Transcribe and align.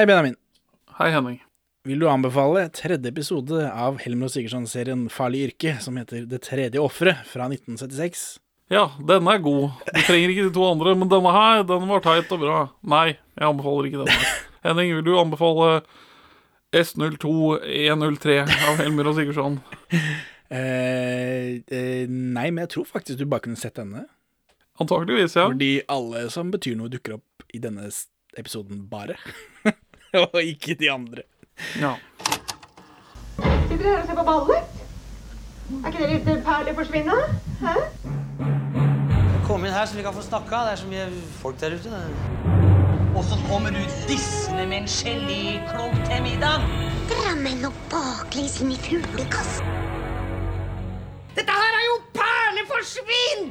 Hei, 0.00 0.06
Benjamin. 0.06 0.36
Hei, 0.96 1.10
Henning. 1.12 1.34
Vil 1.84 2.00
du 2.00 2.06
anbefale 2.08 2.62
tredje 2.72 3.10
episode 3.10 3.66
av 3.68 3.98
Helmer 4.00 4.30
og 4.30 4.32
Sigurdsson-serien 4.32 5.02
Farlig 5.12 5.42
yrke, 5.50 5.74
som 5.84 5.98
heter 6.00 6.22
Det 6.24 6.38
tredje 6.46 6.80
offeret, 6.80 7.18
fra 7.28 7.50
1976? 7.50 8.22
Ja, 8.72 8.86
denne 8.96 9.34
er 9.34 9.42
god. 9.44 9.74
Du 9.90 9.98
trenger 10.06 10.32
ikke 10.32 10.46
de 10.46 10.54
to 10.56 10.64
andre, 10.64 10.94
men 10.96 11.10
denne 11.12 11.34
her, 11.34 11.66
den 11.68 11.84
var 11.90 12.00
teit 12.06 12.32
og 12.32 12.40
bra. 12.40 12.60
Nei, 12.94 13.10
jeg 13.10 13.44
anbefaler 13.50 13.88
ikke 13.90 14.06
denne. 14.06 14.30
Henning, 14.64 14.94
vil 14.96 15.04
du 15.04 15.10
anbefale 15.20 15.68
S02103 16.80 18.38
av 18.46 18.80
Helmer 18.80 19.12
og 19.12 19.18
Sigurdsson? 19.20 19.60
Eh, 20.50 21.60
eh, 21.70 22.08
nei, 22.10 22.48
men 22.48 22.64
jeg 22.64 22.70
tror 22.72 22.86
faktisk 22.88 23.20
du 23.20 23.28
bare 23.30 23.44
kunne 23.44 23.60
sett 23.60 23.76
denne. 23.78 24.00
Antakeligvis, 24.82 25.36
ja. 25.38 25.44
Fordi 25.44 25.68
alle 25.86 26.24
som 26.34 26.50
betyr 26.50 26.74
noe, 26.80 26.90
dukker 26.90 27.20
opp 27.20 27.44
i 27.54 27.60
denne 27.62 27.86
episoden 28.34 28.88
bare. 28.90 29.14
Og 30.32 30.42
ikke 30.42 30.74
de 30.74 30.90
andre. 30.90 31.22
ja. 31.80 31.94
Sitter 33.68 33.84
dere 33.84 33.94
her 33.94 34.00
og 34.02 34.06
ser 34.06 34.14
på 34.18 34.24
ballet? 34.26 34.62
Er 35.70 35.86
ikke 35.92 36.00
det 36.02 36.08
litt 36.10 36.44
perler 36.44 36.74
forsvinne? 36.74 37.16
Hæ? 37.60 37.74
Kom 39.46 39.64
inn 39.64 39.72
her 39.74 39.86
så 39.86 39.96
vi 39.96 40.02
kan 40.02 40.14
få 40.14 40.22
snakka. 40.26 40.64
Det 40.66 40.72
er 40.72 40.80
så 40.82 40.88
mye 40.90 41.06
folk 41.40 41.60
der 41.60 41.76
ute. 41.78 42.02
Og 43.16 43.24
så 43.26 43.38
kommer 43.48 43.70
du 43.74 43.78
dissende 44.08 44.66
med 44.66 44.76
en 44.82 44.90
geléklump 44.90 45.96
til 46.10 46.22
middag. 46.26 46.66
Dra 47.10 47.34
meg 47.38 47.62
nå 47.62 47.70
baklengs 47.90 48.60
inn 48.62 48.74
i 48.74 48.78
fuglekassen. 48.84 49.66
Dette 51.38 51.56
her 51.62 51.78
er 51.80 51.84
jo 51.86 51.96
perleforsvinn! 52.18 53.50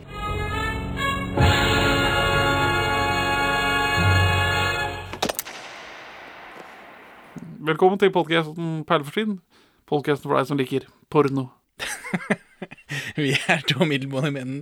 Velkommen 7.69 7.99
til 8.01 8.09
podkasten 8.09 8.79
Perleforsvinn. 8.89 9.35
Podkasten 9.85 10.25
for 10.25 10.39
deg 10.39 10.47
som 10.49 10.57
liker 10.57 10.87
porno. 11.13 11.43
Vi 13.19 13.35
er 13.45 13.61
to 13.69 13.85
middelmådige 13.85 14.33
menn 14.33 14.55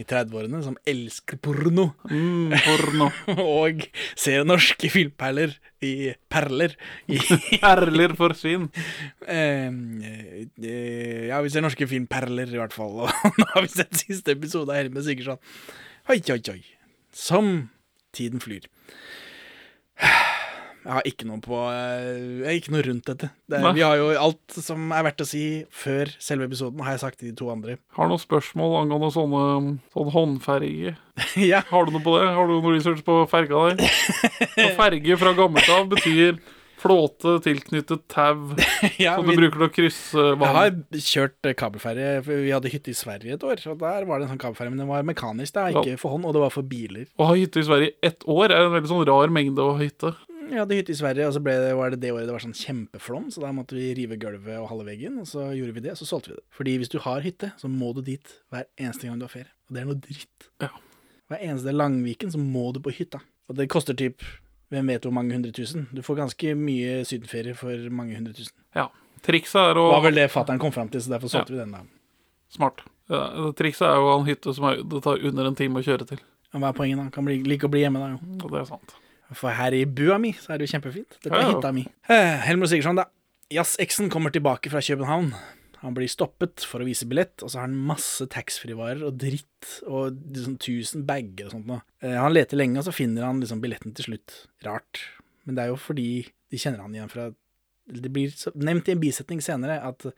i 0.00 0.06
30-årene 0.08 0.62
som 0.64 0.78
elsker 0.88 1.36
porno. 1.44 1.90
Mm, 2.08 2.54
porno. 2.64 3.10
Og 3.60 3.84
ser 4.16 4.48
norske 4.48 4.88
filmperler 4.88 5.52
i 5.84 6.14
perler 6.32 6.72
i 7.04 7.20
Perler 7.66 8.16
for 8.16 8.32
svin. 8.38 8.70
Uh, 9.28 9.68
eh, 10.64 11.28
ja, 11.28 11.42
vi 11.44 11.52
ser 11.52 11.66
norske 11.66 11.90
filmperler, 11.90 12.48
i 12.48 12.62
hvert 12.62 12.72
fall. 12.72 13.02
Og 13.04 13.42
nå 13.42 13.50
har 13.50 13.66
vi 13.66 13.74
sett 13.74 14.06
siste 14.06 14.38
episode 14.38 14.72
av 14.72 14.80
Helme 14.80 15.04
Sigurdsson. 15.04 15.42
Oi, 16.08 16.22
oi, 16.32 16.40
oi. 16.54 16.62
Som 17.12 17.58
tiden 18.16 18.40
flyr. 18.40 18.70
Jeg 20.84 20.92
har 20.92 21.06
ikke 21.08 21.26
noe 21.28 21.40
på 21.40 21.58
eh, 21.72 22.42
Jeg 22.44 22.60
ikke 22.60 22.74
noe 22.74 22.84
rundt 22.84 23.06
dette. 23.08 23.30
Det 23.48 23.60
vi 23.76 23.84
har 23.84 23.96
jo 23.96 24.10
alt 24.20 24.56
som 24.60 24.92
er 24.92 25.06
verdt 25.06 25.24
å 25.24 25.28
si 25.28 25.44
før 25.72 26.12
selve 26.22 26.48
episoden, 26.50 26.82
har 26.84 26.96
jeg 26.96 27.04
sagt 27.06 27.20
til 27.22 27.30
de 27.30 27.38
to 27.38 27.48
andre. 27.52 27.78
Har 27.96 28.08
du 28.08 28.14
noen 28.14 28.22
spørsmål 28.22 28.76
angående 28.82 29.12
sånne 29.14 29.44
sånn 29.94 30.12
håndferge? 30.16 30.96
ja, 31.52 31.62
Har 31.70 31.88
du 31.88 31.94
noe 31.94 32.04
på 32.04 32.18
det? 32.18 32.28
Har 32.36 32.50
du 32.50 32.58
noe 32.58 32.74
research 32.76 33.00
på 33.06 33.22
ferga 33.30 33.70
der? 33.70 33.96
Og 34.66 34.76
ferge 34.82 35.18
fra 35.20 35.32
gammelt 35.38 35.72
av 35.72 35.88
betyr 35.94 36.36
flåte 36.84 37.38
tilknyttet 37.44 38.02
tau 38.12 38.52
ja 39.00 39.14
som 39.16 39.24
du 39.24 39.32
vi, 39.32 39.38
bruker 39.38 39.56
til 39.56 39.66
å 39.66 39.72
krysse 39.72 40.24
vann. 40.36 40.42
jeg 40.42 40.58
har 40.58 41.06
kjørt 41.08 41.48
eh, 41.48 41.56
kabelferje. 41.56 42.10
Vi 42.26 42.52
hadde 42.52 42.72
hytte 42.74 42.92
i 42.92 42.98
Sverige 42.98 43.38
et 43.38 43.46
år, 43.46 43.62
og 43.72 43.80
der 43.80 44.04
var 44.08 44.20
det 44.20 44.26
en 44.28 44.34
sånn 44.34 44.42
kabelferje. 44.42 44.74
Men 44.74 44.84
den 44.84 44.90
var 44.90 45.06
mekanisk, 45.08 45.56
da, 45.56 45.70
ikke 45.72 45.96
for 46.00 46.16
hånd, 46.16 46.28
og 46.28 46.36
det 46.36 46.44
var 46.44 46.52
for 46.52 46.68
biler. 46.68 47.08
Å 47.16 47.30
ha 47.30 47.38
hytte 47.38 47.62
i 47.62 47.68
Sverige 47.70 47.96
ett 48.04 48.28
år 48.28 48.50
er 48.50 48.66
en 48.66 48.76
veldig 48.76 48.92
sånn 48.92 49.06
rar 49.08 49.32
mengde 49.32 49.64
å 49.64 49.76
ha 49.78 49.80
hytte. 49.80 50.12
Jeg 50.50 50.60
hadde 50.60 50.76
hytte 50.78 50.92
i 50.94 50.98
Sverige, 50.98 51.26
og 51.28 51.34
så 51.36 51.42
ble 51.44 51.54
det, 51.62 51.72
var 51.78 51.92
det 51.94 52.00
det 52.02 52.12
året 52.14 52.28
det 52.28 52.34
var 52.34 52.42
sånn 52.44 52.56
kjempeflom, 52.58 53.28
så 53.34 53.42
da 53.44 53.50
måtte 53.56 53.76
vi 53.78 53.90
rive 53.96 54.18
gulvet 54.20 54.58
og 54.60 54.68
halve 54.70 54.86
veggen, 54.90 55.18
og 55.22 55.28
så 55.30 55.48
gjorde 55.56 55.76
vi 55.76 55.84
det, 55.84 55.94
og 55.94 56.00
så 56.00 56.08
solgte 56.08 56.32
vi 56.32 56.38
det. 56.38 56.44
Fordi 56.54 56.76
hvis 56.82 56.92
du 56.92 56.98
har 57.04 57.24
hytte, 57.24 57.52
så 57.60 57.70
må 57.70 57.92
du 57.96 58.02
dit 58.04 58.34
hver 58.52 58.66
eneste 58.76 59.08
gang 59.08 59.20
du 59.20 59.26
har 59.28 59.32
ferie. 59.32 59.52
Og 59.68 59.76
det 59.76 59.82
er 59.82 59.88
noe 59.88 60.00
dritt. 60.04 60.48
Ja. 60.64 60.70
Hver 61.32 61.44
eneste 61.48 61.74
Langviken, 61.74 62.32
så 62.34 62.40
må 62.40 62.68
du 62.76 62.82
på 62.84 62.92
hytta. 62.94 63.22
Og 63.48 63.58
det 63.58 63.70
koster 63.72 63.96
typ 63.96 64.24
hvem 64.72 64.90
vet 64.90 65.06
hvor 65.06 65.14
mange 65.14 65.36
hundre 65.36 65.52
tusen. 65.54 65.86
Du 65.94 66.02
får 66.04 66.20
ganske 66.22 66.54
mye 66.58 67.02
sydenferie 67.08 67.56
for 67.58 67.88
mange 67.94 68.16
hundre 68.16 68.34
tusen. 68.36 68.56
Ja. 68.76 68.88
Trikset 69.24 69.60
er 69.60 69.78
å 69.80 69.86
Det 69.88 69.96
var 69.96 70.04
vel 70.04 70.18
det 70.20 70.26
fatter'n 70.32 70.60
kom 70.60 70.72
fram 70.74 70.90
til, 70.92 71.00
så 71.00 71.14
derfor 71.14 71.32
solgte 71.32 71.54
vi 71.54 71.60
den, 71.62 71.72
da. 71.72 71.84
Smart. 72.52 72.84
Ja, 73.08 73.22
trikset 73.56 73.86
er 73.88 73.96
jo 73.96 74.08
å 74.08 74.10
ha 74.12 74.18
en 74.20 74.28
hytte 74.28 74.52
som 74.56 74.66
er, 74.68 74.82
det 74.84 75.00
tar 75.04 75.22
under 75.30 75.48
en 75.48 75.56
time 75.56 75.80
å 75.80 75.84
kjøre 75.84 76.08
til. 76.08 76.20
Ja, 76.50 76.60
hva 76.60 76.70
er 76.70 76.76
poenget, 76.76 77.00
da? 77.00 77.06
Kan 77.14 77.26
bli, 77.28 77.38
like 77.48 77.68
å 77.68 77.72
bli 77.72 77.82
hjemme, 77.84 78.02
da, 78.02 78.12
jo. 78.14 78.36
Og 78.42 78.52
det 78.52 78.60
er 78.60 78.68
sant. 78.68 78.94
For 79.38 79.54
her 79.54 79.74
i 79.76 79.84
bua 79.88 80.18
mi, 80.22 80.32
så 80.38 80.54
er 80.54 80.60
det 80.60 80.68
jo 80.68 80.76
kjempefint. 80.76 81.18
Dette 81.20 81.34
er 81.34 81.50
hytta 81.50 81.72
mi. 81.74 81.86
Helmut 82.08 82.46
Helmer 82.46 82.70
Sigurdsson, 82.70 83.00
da. 83.02 83.08
Jazz-eksen 83.54 84.08
kommer 84.12 84.32
tilbake 84.34 84.72
fra 84.72 84.82
København. 84.82 85.34
Han 85.84 85.92
blir 85.96 86.08
stoppet 86.08 86.64
for 86.64 86.80
å 86.80 86.86
vise 86.88 87.04
billett, 87.08 87.42
og 87.44 87.50
så 87.52 87.60
har 87.60 87.66
han 87.66 87.76
masse 87.90 88.24
taxfree-varer 88.32 89.04
og 89.04 89.18
dritt 89.20 89.74
og 89.84 90.16
liksom 90.32 90.56
tusen 90.62 91.04
bager 91.08 91.50
og 91.50 91.58
sånt 91.58 91.68
noe. 91.68 91.82
Eh, 92.00 92.16
han 92.16 92.32
leter 92.32 92.56
lenge, 92.56 92.78
og 92.80 92.86
så 92.86 92.94
finner 92.96 93.26
han 93.28 93.42
liksom 93.42 93.60
billetten 93.60 93.92
til 93.96 94.08
slutt. 94.08 94.38
Rart. 94.64 95.02
Men 95.44 95.58
det 95.58 95.66
er 95.66 95.74
jo 95.74 95.80
fordi 95.80 96.08
de 96.24 96.60
kjenner 96.60 96.80
han 96.80 96.94
igjen 96.96 97.12
fra 97.12 97.32
Det 97.84 98.08
blir 98.08 98.32
nevnt 98.56 98.86
i 98.88 98.94
en 98.94 99.00
bisetning 99.02 99.42
senere 99.44 99.76
at 99.84 100.06
eh, 100.08 100.16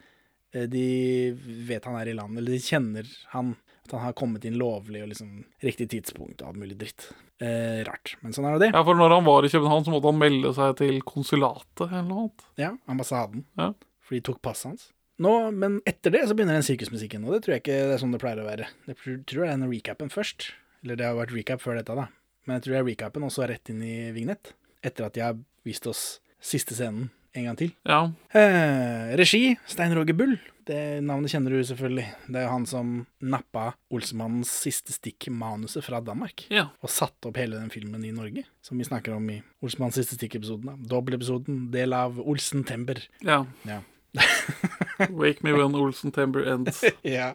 de 0.53 1.33
vet 1.67 1.85
han 1.87 1.97
er 1.99 2.11
i 2.11 2.17
landet, 2.17 2.41
eller 2.41 2.55
de 2.55 2.63
kjenner 2.63 3.09
han. 3.33 3.55
At 3.87 3.93
han 3.95 4.03
har 4.03 4.15
kommet 4.19 4.43
inn 4.43 4.57
lovlig 4.59 4.99
og 5.03 5.11
liksom 5.13 5.45
riktig 5.63 5.87
tidspunkt 5.93 6.41
og 6.41 6.49
alt 6.49 6.59
mulig 6.59 6.75
dritt. 6.79 7.05
Eh, 7.39 7.85
rart. 7.87 8.17
Men 8.19 8.35
sånn 8.35 8.47
er 8.49 8.57
det. 8.59 8.71
Ja, 8.73 8.81
for 8.83 8.99
når 8.99 9.15
han 9.15 9.27
var 9.27 9.47
i 9.47 9.51
København, 9.53 9.85
så 9.85 9.93
måtte 9.93 10.11
han 10.11 10.19
melde 10.19 10.51
seg 10.57 10.73
til 10.81 10.99
konsulatet 11.07 11.85
eller 11.87 12.03
noe 12.07 12.25
annet. 12.25 12.45
Ja, 12.59 12.73
ambassaden. 12.91 13.45
Ja. 13.59 13.69
For 14.03 14.17
de 14.17 14.23
tok 14.27 14.41
passet 14.43 14.71
hans. 14.73 14.89
Nå, 15.23 15.33
men 15.55 15.79
etter 15.89 16.13
det 16.13 16.25
så 16.29 16.35
begynner 16.37 16.59
den 16.59 16.67
sirkusmusikken, 16.67 17.23
og 17.25 17.33
det 17.33 17.41
tror 17.45 17.55
jeg 17.55 17.63
ikke 17.63 17.77
det 17.89 17.95
er 17.95 18.01
sånn 18.03 18.13
det 18.13 18.21
pleier 18.21 18.43
å 18.43 18.49
være. 18.49 18.67
Jeg 18.89 18.99
tror 18.99 19.21
tror 19.29 19.43
det 19.43 19.47
er 19.47 19.55
den 19.55 19.71
recapen 19.71 20.11
først. 20.13 20.49
Eller 20.83 20.99
det 20.99 21.07
har 21.07 21.17
vært 21.17 21.33
recap 21.33 21.63
før 21.63 21.79
dette, 21.79 21.95
da. 21.97 22.09
Men 22.45 22.57
jeg 22.59 22.65
tror 22.65 22.75
det 22.75 22.81
er 22.81 22.89
recapen, 22.91 23.25
og 23.25 23.33
så 23.33 23.47
rett 23.49 23.71
inn 23.73 23.81
i 23.83 23.95
vignett. 24.15 24.51
Etter 24.85 25.07
at 25.07 25.15
de 25.15 25.23
har 25.25 25.39
vist 25.67 25.87
oss 25.89 26.03
siste 26.43 26.75
scenen 26.77 27.09
en 27.37 27.47
gang 27.49 27.57
til. 27.59 27.71
Ja. 27.87 28.03
Eh, 28.35 29.15
regi 29.19 29.41
Stein 29.69 29.95
Roger 29.97 30.17
Bull. 30.17 30.37
Det 30.67 30.99
navnet 31.05 31.31
kjenner 31.31 31.53
du 31.55 31.61
selvfølgelig. 31.63 32.05
Det 32.27 32.39
er 32.41 32.43
jo 32.43 32.51
han 32.51 32.65
som 32.67 32.89
nappa 33.23 33.69
Olsemannens 33.93 34.49
siste 34.65 34.91
stikk-manuset 34.95 35.85
fra 35.85 36.01
Danmark. 36.03 36.43
ja. 36.51 36.65
Og 36.83 36.91
satte 36.91 37.29
opp 37.29 37.37
hele 37.39 37.55
den 37.61 37.71
filmen 37.71 38.03
i 38.03 38.11
Norge, 38.11 38.43
som 38.61 38.77
vi 38.77 38.83
snakker 38.87 39.15
om 39.15 39.29
i 39.31 39.37
Olsemannens 39.63 39.95
siste 40.01 40.17
stikk-episoden. 40.19 40.65
da. 40.73 40.75
Dobbeltepisoden, 40.91 41.69
del 41.71 41.93
av 41.95 42.19
Olsen 42.19 42.65
Tember. 42.67 42.99
ja. 43.23 43.45
Ja. 43.67 43.79
Wake 45.13 45.43
me 45.43 45.53
when 45.53 45.75
Olsen 45.75 46.11
Tember 46.11 46.43
ends. 46.51 46.83
ja. 47.03 47.33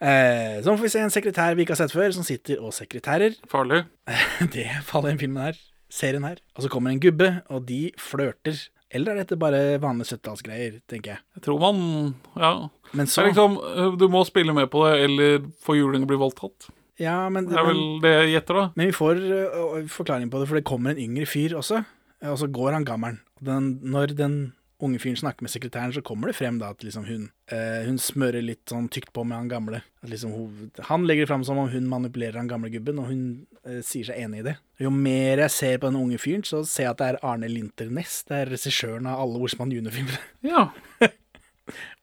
Eh, 0.00 0.62
så 0.62 0.72
får 0.76 0.82
vi 0.82 0.88
se 0.92 1.00
en 1.04 1.12
sekretær 1.12 1.54
vi 1.54 1.62
ikke 1.64 1.74
har 1.76 1.82
sett 1.84 1.94
før, 1.94 2.10
som 2.16 2.24
sitter 2.26 2.60
og 2.60 2.74
sekretærer. 2.76 3.36
Farlig. 3.50 3.84
Det 4.54 4.66
faller 4.88 5.12
i 5.12 5.14
den 5.14 5.22
filmen 5.22 5.42
her. 5.50 5.60
Serien 5.94 6.26
her. 6.26 6.40
Og 6.56 6.64
så 6.64 6.70
kommer 6.72 6.90
en 6.90 7.02
gubbe, 7.02 7.30
og 7.52 7.66
de 7.68 7.92
flørter. 8.00 8.58
Eller 8.94 9.14
er 9.14 9.22
dette 9.22 9.38
bare 9.38 9.80
vanlige 9.82 10.14
70-tallsgreier, 10.14 10.78
tenker 10.90 11.14
jeg. 11.14 11.22
Jeg 11.38 11.44
tror 11.46 11.60
man 11.62 12.14
Ja. 12.38 12.68
Men 12.94 13.06
så 13.10 13.24
liksom, 13.26 13.58
øh, 13.58 13.98
du 13.98 14.08
må 14.08 14.22
spille 14.24 14.54
med 14.54 14.70
på 14.70 14.86
det, 14.86 14.98
eller 15.02 15.46
få 15.62 15.74
juling 15.74 16.04
å 16.04 16.10
bli 16.10 16.18
voldtatt. 16.20 16.68
Ja, 16.98 17.28
men, 17.28 17.48
Det 17.50 17.58
er 17.58 17.66
vel 17.66 17.80
men, 17.80 18.02
det 18.02 18.12
jeg 18.12 18.34
gjetter, 18.36 18.54
da. 18.54 18.64
men 18.76 18.86
vi 18.86 18.94
får 18.94 19.18
uh, 19.18 19.86
forklaring 19.90 20.30
på 20.30 20.38
det, 20.38 20.46
for 20.46 20.54
det 20.60 20.66
kommer 20.68 20.94
en 20.94 21.02
yngre 21.02 21.26
fyr 21.26 21.56
også. 21.58 21.82
Og 22.22 22.38
så 22.38 22.46
går 22.46 22.72
han 22.72 22.86
gammelen. 22.86 23.18
Den, 23.42 23.80
når 23.82 24.14
den 24.14 24.36
unge 24.84 25.00
fyren 25.02 25.16
snakker 25.18 25.44
med 25.44 25.52
sekretæren, 25.52 25.92
så 25.94 26.02
kommer 26.04 26.30
det 26.30 26.36
frem 26.38 26.58
da 26.60 26.70
at 26.74 26.84
liksom 26.84 27.06
hun, 27.08 27.26
eh, 27.52 27.82
hun 27.86 27.98
smører 28.00 28.44
litt 28.44 28.62
sånn 28.70 28.90
tykt 28.92 29.12
på 29.16 29.24
med 29.26 29.38
han 29.38 29.50
gamle. 29.50 29.80
At 30.04 30.12
liksom 30.12 30.34
hun, 30.36 30.70
han 30.90 31.06
legger 31.08 31.24
det 31.24 31.30
fram 31.32 31.46
som 31.46 31.60
om 31.60 31.70
hun 31.72 31.88
manipulerer 31.90 32.38
han 32.40 32.50
gamle 32.50 32.70
gubben, 32.72 33.00
og 33.02 33.10
hun 33.10 33.24
eh, 33.64 33.80
sier 33.86 34.10
seg 34.10 34.20
enig 34.26 34.42
i 34.42 34.46
det. 34.50 34.56
Jo 34.82 34.92
mer 34.94 35.44
jeg 35.44 35.54
ser 35.56 35.80
på 35.80 35.90
den 35.90 36.00
unge 36.02 36.20
fyren, 36.22 36.46
så 36.46 36.62
ser 36.68 36.88
jeg 36.88 36.94
at 36.94 37.02
det 37.02 37.10
er 37.10 37.20
Arne 37.32 37.50
Linter 37.50 37.90
Næss. 37.92 38.20
Det 38.28 38.38
er 38.42 38.54
regissøren 38.54 39.10
av 39.10 39.24
alle 39.24 39.42
Orsmann 39.48 39.74
junior-filmer. 39.74 40.20
Ja. 40.44 40.68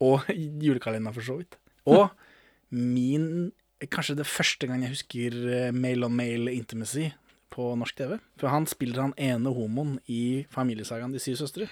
Og 0.01 0.25
julekalenderen, 0.33 1.13
for 1.13 1.25
så 1.25 1.35
vidt. 1.37 1.59
Og 1.85 2.07
min 2.73 3.51
Kanskje 3.89 4.13
det 4.19 4.27
første 4.29 4.67
gang 4.69 4.83
jeg 4.85 4.91
husker 4.91 5.35
male 5.73 6.05
on 6.05 6.13
male 6.13 6.51
Intimacy 6.53 7.07
på 7.53 7.71
norsk 7.79 7.95
TV. 8.01 8.17
For 8.41 8.47
han 8.53 8.65
spiller 8.71 9.01
han 9.05 9.13
ene 9.19 9.53
homoen 9.55 9.97
i 10.09 10.45
familiesagaen 10.53 11.11
De 11.13 11.19
syv 11.21 11.35
søstre. 11.43 11.67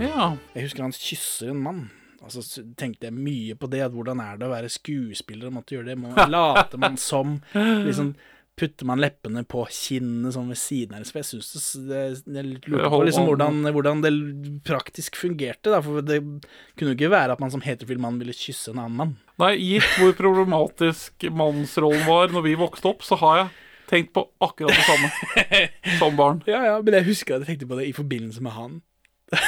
ja. 0.00 0.30
Jeg 0.54 0.66
husker 0.66 0.84
han 0.86 0.94
kysser 0.96 1.52
en 1.52 1.62
mann. 1.62 1.82
Og 2.24 2.32
så 2.32 2.40
s- 2.40 2.60
tenkte 2.80 3.04
jeg 3.10 3.12
mye 3.14 3.54
på 3.60 3.68
det, 3.70 3.82
at 3.84 3.92
hvordan 3.92 4.20
er 4.24 4.38
det 4.40 4.46
å 4.48 4.52
være 4.54 4.70
skuespiller 4.72 5.50
og 5.50 5.58
måtte 5.58 5.76
gjøre 5.76 5.90
det? 5.92 5.98
Må, 6.00 6.14
later 6.32 6.78
man 6.80 6.96
som 7.00 7.38
liksom 7.54 8.14
putter 8.58 8.86
man 8.86 9.00
leppene 9.02 9.42
på 9.50 9.64
kinnene 9.72 10.30
sånn 10.34 10.50
ved 10.52 10.58
siden 10.60 10.94
av. 10.94 11.02
Jeg 11.06 11.26
syns 11.26 11.66
det, 11.88 12.02
jeg 12.22 12.44
lurer 12.68 12.90
på 12.92 13.00
liksom 13.08 13.26
hvordan, 13.28 13.60
hvordan 13.74 14.02
det 14.04 14.12
praktisk 14.66 15.18
fungerte. 15.18 15.72
Da. 15.72 15.80
For 15.84 16.04
det 16.06 16.20
kunne 16.22 16.92
jo 16.92 16.96
ikke 16.98 17.12
være 17.14 17.34
at 17.34 17.42
man 17.42 17.52
som 17.54 17.64
heterofil 17.64 18.02
mann 18.02 18.20
ville 18.22 18.36
kysse 18.36 18.70
en 18.72 18.82
annen 18.84 18.98
mann. 19.00 19.14
Nei, 19.42 19.54
gitt 19.58 19.98
hvor 19.98 20.14
problematisk 20.18 21.26
mannsrollen 21.34 22.06
var 22.06 22.34
når 22.34 22.46
vi 22.46 22.58
vokste 22.60 22.92
opp, 22.92 23.02
så 23.06 23.18
har 23.24 23.40
jeg 23.40 23.48
tenkt 23.90 24.14
på 24.16 24.22
akkurat 24.42 24.74
det 24.74 24.86
samme 24.86 25.08
som 26.00 26.16
barn. 26.18 26.42
Ja, 26.48 26.62
ja, 26.70 26.76
men 26.82 26.96
jeg 27.00 27.08
husker 27.10 27.36
at 27.36 27.44
jeg 27.44 27.54
tenkte 27.54 27.70
på 27.72 27.80
det 27.80 27.90
i 27.90 27.96
forbindelse 27.96 28.44
med 28.44 28.54
han. 28.54 28.78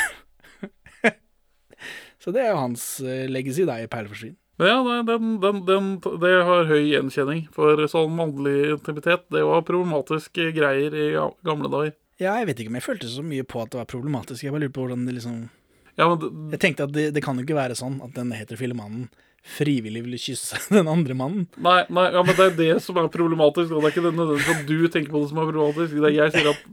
Så 2.27 2.33
det 2.35 2.43
er 2.43 2.51
jo 2.51 2.59
hans 2.59 2.85
eh, 3.07 3.29
legacy 3.31 3.63
da 3.69 3.77
i 3.79 3.87
Perleforsvinn. 3.87 4.35
Men 4.57 4.71
ja, 4.71 4.77
nei, 4.87 4.97
den, 5.05 5.35
den, 5.43 5.59
den, 5.69 5.89
det 6.23 6.33
har 6.49 6.69
høy 6.71 6.81
gjenkjenning. 6.89 7.45
For 7.53 7.83
sånn 7.93 8.15
mannlig 8.17 8.73
intimitet, 8.79 9.27
det 9.35 9.45
var 9.45 9.67
problematiske 9.69 10.49
greier 10.57 10.97
i 10.97 11.07
gamle 11.45 11.69
dager. 11.73 11.93
Ja, 12.17 12.39
jeg 12.41 12.49
vet 12.49 12.63
ikke 12.63 12.73
om 12.73 12.79
jeg 12.79 12.87
følte 12.87 13.11
så 13.13 13.23
mye 13.27 13.45
på 13.45 13.61
at 13.61 13.75
det 13.75 13.83
var 13.83 13.91
problematisk. 13.91 14.47
Jeg 14.47 14.55
bare 14.55 14.65
lurer 14.65 14.73
på 14.73 14.87
hvordan 14.87 15.05
det 15.05 15.19
liksom 15.19 15.43
Ja, 15.97 16.07
men 16.09 16.21
det, 16.23 16.31
Jeg 16.57 16.61
tenkte 16.65 16.87
at 16.89 16.95
det, 16.97 17.11
det 17.17 17.23
kan 17.25 17.37
jo 17.37 17.45
ikke 17.45 17.59
være 17.59 17.77
sånn 17.77 17.99
at 18.05 18.15
den 18.17 18.33
heterofile 18.33 18.77
mannen 18.77 19.11
frivillig 19.47 20.01
ville 20.03 20.19
kysse 20.19 20.59
den 20.75 20.89
andre 20.91 21.15
mannen. 21.15 21.45
nei, 21.63 21.83
nei, 21.93 22.09
ja, 22.17 22.25
men 22.25 22.35
det 22.35 22.47
er 22.49 22.57
det 22.57 22.73
som 22.83 22.97
er 22.99 23.13
problematisk. 23.13 23.77
Og 23.77 23.85
det 23.85 23.91
er 23.91 23.95
ikke 23.95 24.07
nødvendigvis 24.09 24.51
at 24.57 24.65
du 24.73 24.89
tenker 24.89 25.13
på 25.13 25.23
det 25.23 25.31
som 25.35 25.43
er 25.43 25.51
problematisk. 25.53 26.01
Det 26.01 26.09
er 26.11 26.17
jeg 26.17 26.35
sier 26.39 26.51
at 26.55 26.65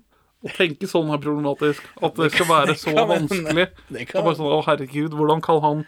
å 0.44 0.52
tenke 0.56 0.90
sånn 0.92 1.12
er 1.14 1.22
problematisk. 1.24 1.86
At 2.04 2.18
det 2.20 2.32
skal 2.34 2.50
være 2.50 2.78
så 2.86 2.96
vanskelig. 3.12 3.68
Det 3.92 4.08
er 4.08 4.16
bare 4.16 4.36
sånn, 4.40 4.50
å 4.56 4.64
herregud, 4.66 5.20
hvordan 5.20 5.44
kan 5.44 5.62
han 5.68 5.86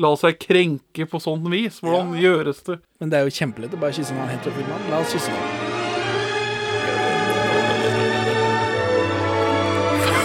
la 0.00 0.10
seg 0.18 0.38
krenke 0.42 1.06
på 1.10 1.20
sånn 1.22 1.44
vis? 1.52 1.78
Hvordan 1.84 2.14
gjøres 2.18 2.62
det? 2.66 2.78
Men 3.00 3.12
det 3.12 3.18
er 3.18 3.28
jo 3.28 3.36
kjempelett 3.36 3.76
å 3.76 3.80
bare 3.80 3.94
kysse 3.96 4.14
en 4.14 4.20
annen 4.22 4.34
heterofil 4.34 4.66
mann. 4.70 4.88
La 4.90 5.00
oss 5.04 5.12
kysse 5.14 5.30
ham. 5.30 5.42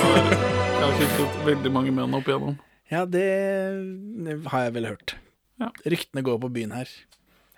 Jeg 0.80 0.84
har 0.84 0.98
kysset 0.98 1.40
veldig 1.46 1.72
mange 1.76 1.94
menn 1.96 2.18
opp 2.18 2.28
igjennom. 2.30 2.58
Ja, 2.90 3.06
det 3.06 3.28
det 4.26 4.40
har 4.50 4.64
jeg 4.66 4.74
vel 4.80 4.88
hørt. 4.90 5.14
Ja. 5.62 5.70
Ryktene 5.86 6.24
går 6.26 6.40
på 6.42 6.50
byen 6.56 6.74
her. 6.74 6.90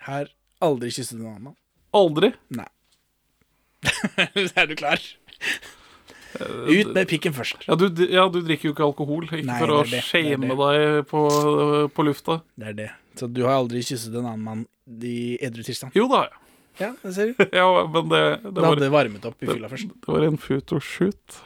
Her 0.04 0.28
aldri 0.60 0.90
kysset 0.92 1.16
en 1.16 1.26
annen 1.30 1.46
mann. 1.48 1.58
Aldri. 1.96 2.32
Nei. 2.52 2.68
er 4.60 4.68
du 4.68 4.76
klar? 4.76 5.00
Ut 6.40 6.92
med 6.94 7.08
pikken 7.10 7.34
først. 7.36 7.66
Ja 7.68 7.76
du, 7.78 7.86
ja, 8.08 8.26
du 8.32 8.40
drikker 8.44 8.70
jo 8.70 8.74
ikke 8.76 8.86
alkohol. 8.86 9.26
Ikke 9.28 9.44
Nei, 9.48 9.58
for 9.60 9.74
å 9.76 9.80
shame 9.84 10.52
deg 10.52 11.06
på, 11.10 11.24
på 11.92 12.06
lufta. 12.08 12.40
Det 12.58 12.72
er 12.72 12.78
det. 12.78 12.90
Så 13.18 13.28
du 13.28 13.42
har 13.44 13.58
aldri 13.58 13.82
kysset 13.84 14.14
en 14.14 14.24
annen 14.24 14.46
mann 14.46 14.62
i 15.04 15.36
edru 15.44 15.64
tilstand? 15.66 15.92
Jo 15.96 16.08
det 16.10 16.18
har 16.20 16.30
jeg. 16.30 16.38
Ja, 16.80 16.90
det 17.02 17.14
ser 17.14 17.32
du. 17.32 17.42
ja, 17.60 17.66
men 17.92 18.08
det, 18.08 18.22
det, 18.42 18.52
Det 18.54 18.62
var, 18.62 18.70
hadde 18.72 18.92
varmet 18.92 19.26
opp 19.28 19.44
i 19.44 19.50
fylla 19.50 19.68
først. 19.72 19.92
det 19.92 20.14
var 20.14 20.24
en 20.28 20.38
photoshoot. 20.40 21.42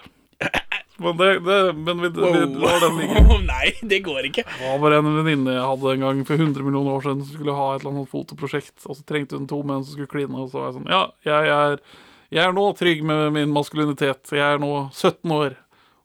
Men, 0.97 1.17
det, 1.21 1.27
det, 1.44 1.56
men 1.77 2.00
vi, 2.00 2.09
vi 2.09 2.44
lar 2.62 2.79
den 2.81 2.99
ligge. 3.00 3.23
Nei, 3.50 3.73
det 3.91 3.99
går 4.06 4.31
ikke. 4.31 4.47
Det 4.49 4.71
var 4.71 4.79
bare 4.81 5.00
en 5.03 5.11
venninne 5.19 5.56
jeg 5.59 5.67
hadde 5.69 5.93
en 5.93 6.05
gang 6.06 6.23
for 6.29 6.41
100 6.41 6.65
millioner 6.65 6.94
år 6.97 7.05
siden 7.05 7.25
som 7.25 7.37
skulle 7.37 7.56
ha 7.59 7.67
et 7.75 7.83
eller 7.83 7.93
annet 7.93 8.12
fotoprosjekt, 8.12 8.77
og 8.87 8.97
så 8.97 9.05
trengte 9.09 9.37
hun 9.37 9.49
to 9.50 9.61
menn 9.67 9.85
som 9.85 9.97
skulle 9.97 10.12
kline, 10.12 10.33
og 10.33 10.49
så 10.53 10.62
var 10.62 10.71
jeg 10.71 10.79
sånn 10.79 10.88
Ja, 10.94 11.03
jeg 11.27 11.53
er, 11.56 11.83
jeg 12.34 12.43
er 12.43 12.55
nå 12.56 12.67
trygg 12.78 13.05
med 13.06 13.31
min 13.37 13.55
maskulinitet. 13.55 14.32
Jeg 14.34 14.44
er 14.44 14.62
nå 14.62 14.73
17 14.93 15.34
år 15.37 15.56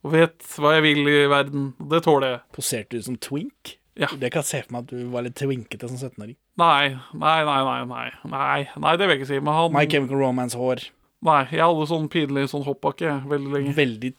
og 0.02 0.16
vet 0.16 0.48
hva 0.58 0.76
jeg 0.78 0.86
vil 0.86 1.10
i 1.10 1.20
verden. 1.30 1.72
Det 1.92 2.02
tåler 2.08 2.36
jeg. 2.36 2.42
Poserte 2.58 2.98
du 2.98 3.06
som 3.06 3.18
twink? 3.22 3.76
Ja. 4.00 4.08
Det 4.18 4.32
kan 4.34 4.42
jeg 4.42 4.50
se 4.50 4.62
for 4.64 4.74
meg 4.74 4.86
at 4.86 4.94
du 4.94 5.12
var 5.14 5.26
litt 5.26 5.36
twinkete 5.38 5.90
som 5.92 6.00
17-åring. 6.00 6.38
Nei, 6.62 6.94
nei, 7.14 7.38
nei, 7.48 7.60
nei, 7.68 7.82
nei, 7.90 8.08
nei, 8.32 8.62
nei, 8.80 8.94
det 8.98 9.08
vil 9.08 9.14
jeg 9.14 9.22
ikke 9.22 9.30
si. 9.34 9.42
Men 9.44 9.58
han 9.58 9.76
My 9.76 9.84
Chemical 9.90 10.22
Romance-hår. 10.24 10.86
Nei, 11.28 11.42
jeg 11.54 11.62
hadde 11.62 11.90
sånn 11.90 12.08
pinlig 12.12 12.48
sånn 12.50 12.66
hoppbakke 12.66 13.20
veldig 13.30 13.54
lenge. 13.54 13.76
Veldig 13.78 14.16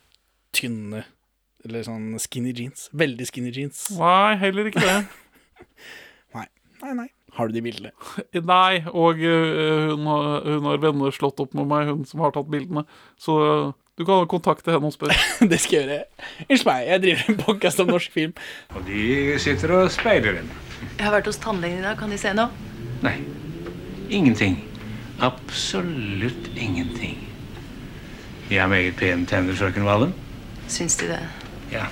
tynne 0.54 1.06
Eller 1.64 1.84
sånn 1.87 2.12
skinny 2.22 2.52
jeans. 2.58 2.88
Veldig 2.99 3.26
skinny 3.31 3.52
jeans. 3.54 3.87
Nei, 3.96 4.37
heller 4.43 4.70
ikke 4.70 4.82
det. 4.82 5.00
Nei, 6.37 6.46
nei. 6.82 6.94
nei. 6.99 7.10
Har 7.32 7.49
du 7.49 7.55
de 7.56 7.62
bildene? 7.64 7.93
Nei, 8.55 8.82
og 8.93 9.20
øh, 9.25 9.93
hun, 9.94 10.06
har, 10.06 10.43
hun 10.49 10.67
har 10.69 10.82
venner 10.82 11.14
slått 11.17 11.40
opp 11.40 11.55
med 11.56 11.69
meg, 11.70 11.88
hun 11.88 12.02
som 12.08 12.20
har 12.25 12.34
tatt 12.34 12.50
bildene. 12.52 12.84
Så 13.20 13.37
øh, 13.40 13.70
du 13.96 14.05
kan 14.08 14.26
kontakte 14.29 14.73
henne 14.75 14.88
og 14.90 14.94
spørre. 14.94 15.17
det 15.52 15.61
skal 15.61 15.79
jeg 15.81 15.88
gjøre. 15.88 16.26
Unnskyld 16.49 16.69
meg, 16.69 16.84
jeg 16.90 17.02
driver 17.06 17.31
en 17.32 17.40
podkast 17.46 17.81
om 17.84 17.93
norsk 17.94 18.12
film. 18.12 18.34
Og 18.76 18.84
de 18.88 19.38
sitter 19.40 19.73
og 19.79 19.88
speider 19.94 20.38
henne. 20.43 20.61
Jeg 20.99 21.06
har 21.06 21.14
vært 21.17 21.31
hos 21.31 21.40
tannlegen 21.40 21.81
i 21.81 21.87
dag. 21.87 21.96
Kan 22.00 22.12
de 22.12 22.19
se 22.20 22.32
noe? 22.37 22.50
Nei, 23.05 23.17
ingenting. 24.12 24.58
Absolutt 25.23 26.49
ingenting. 26.58 27.20
De 28.49 28.58
har 28.58 28.69
meget 28.69 28.96
pene 28.99 29.25
tenner, 29.31 29.55
frøken 29.56 29.87
Valen. 29.87 30.12
Syns 30.69 30.96
de 31.00 31.08
det? 31.14 31.20
Ja. 31.73 31.87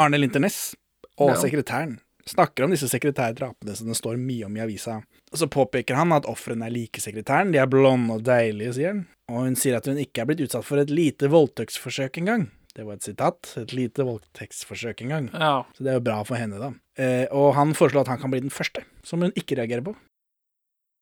Arne 0.00 0.16
Linternes 0.20 0.72
og 1.18 1.34
Ja. 1.34 1.40
sekretæren 1.42 1.98
snakker 2.30 2.64
om 2.64 2.74
disse 2.74 2.88
sekretærdrapene 2.90 3.74
som 3.76 3.90
det 3.90 3.96
står 3.98 4.20
mye 4.20 4.46
om 4.48 4.56
i 4.58 4.62
avisa. 4.64 5.00
Så 5.34 5.48
påpeker 5.50 5.98
han 5.98 6.14
at 6.16 6.28
ofrene 6.30 6.68
er 6.68 6.74
like 6.74 7.02
sekretæren, 7.02 7.52
de 7.52 7.60
er 7.62 7.70
blonde 7.70 8.18
og 8.18 8.24
deilige, 8.26 8.76
sier 8.78 8.94
han. 8.94 9.02
Og 9.28 9.44
hun 9.44 9.58
sier 9.60 9.76
at 9.78 9.88
hun 9.88 10.00
ikke 10.00 10.22
er 10.22 10.30
blitt 10.30 10.44
utsatt 10.46 10.64
for 10.64 10.80
et 10.80 10.92
lite 10.92 11.28
voldtektsforsøk 11.32 12.20
engang. 12.22 12.48
Det 12.78 12.84
var 12.86 12.94
et 12.94 13.06
sitat. 13.08 13.54
Et 13.58 13.72
lite 13.74 14.04
voldtektsforsøk 14.06 15.02
engang. 15.02 15.28
Ja. 15.34 15.64
Så 15.74 15.82
det 15.82 15.90
er 15.92 15.98
jo 15.98 16.04
bra 16.06 16.20
for 16.26 16.38
henne, 16.38 16.60
da. 16.62 16.70
Eh, 17.02 17.26
og 17.34 17.54
han 17.56 17.74
foreslår 17.74 18.06
at 18.06 18.12
han 18.12 18.20
kan 18.22 18.30
bli 18.32 18.44
den 18.44 18.54
første, 18.54 18.84
som 19.02 19.24
hun 19.24 19.34
ikke 19.38 19.58
reagerer 19.58 19.82
på. 19.82 19.96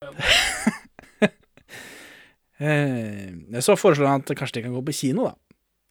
eh, 2.65 3.61
så 3.61 3.77
foreslår 3.77 4.09
han 4.09 4.25
at 4.25 4.33
kanskje 4.39 4.59
de 4.59 4.65
kan 4.67 4.77
gå 4.79 4.83
på 4.89 4.97
kino, 5.03 5.29
da. 5.29 5.35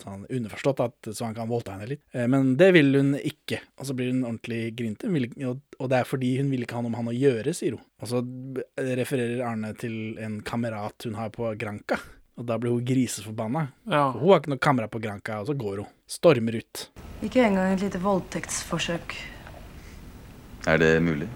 Så 0.01 0.09
han 0.11 0.25
underforstått 0.27 0.81
at 0.83 1.07
så 1.15 1.25
han 1.25 1.35
kan 1.37 1.47
voldta 1.47 1.75
henne 1.75 1.87
litt. 1.93 2.01
Eh, 2.11 2.25
men 2.27 2.55
det 2.59 2.71
vil 2.75 2.91
hun 2.97 3.13
ikke. 3.15 3.61
Og 3.79 3.87
så 3.87 3.95
blir 3.95 4.11
hun 4.11 4.25
ordentlig 4.27 4.73
grinte. 4.75 5.07
Hun 5.07 5.15
vil 5.15 5.29
Og 5.79 5.89
det 5.91 6.01
er 6.01 6.09
fordi 6.09 6.33
hun 6.39 6.51
vil 6.51 6.65
ikke 6.65 6.75
ha 6.75 6.83
noe 6.83 6.91
med 6.91 6.99
han 6.99 7.13
å 7.13 7.15
gjøre, 7.15 7.53
sier 7.55 7.77
hun. 7.77 7.85
Og 8.01 8.11
så 8.11 8.21
refererer 8.75 9.45
Arne 9.47 9.71
til 9.79 10.17
en 10.19 10.41
kamerat 10.45 11.07
hun 11.07 11.15
har 11.19 11.31
på 11.35 11.53
Granca. 11.59 11.99
Og 12.35 12.43
da 12.49 12.57
blir 12.59 12.73
hun 12.75 12.83
griseforbanna. 12.83 13.69
ja. 13.87 14.09
Hun 14.11 14.29
har 14.33 14.41
ikke 14.41 14.51
noe 14.51 14.59
kamera 14.59 14.87
på 14.91 14.99
Granca, 14.99 15.39
og 15.39 15.47
så 15.47 15.55
går 15.55 15.77
hun. 15.83 15.87
Stormer 16.07 16.57
ut. 16.59 16.89
Ikke 17.23 17.45
engang 17.45 17.71
et 17.73 17.81
lite 17.85 18.01
voldtektsforsøk. 18.03 19.15
Er 20.67 20.77
det 20.81 20.91
mulig? 21.03 21.29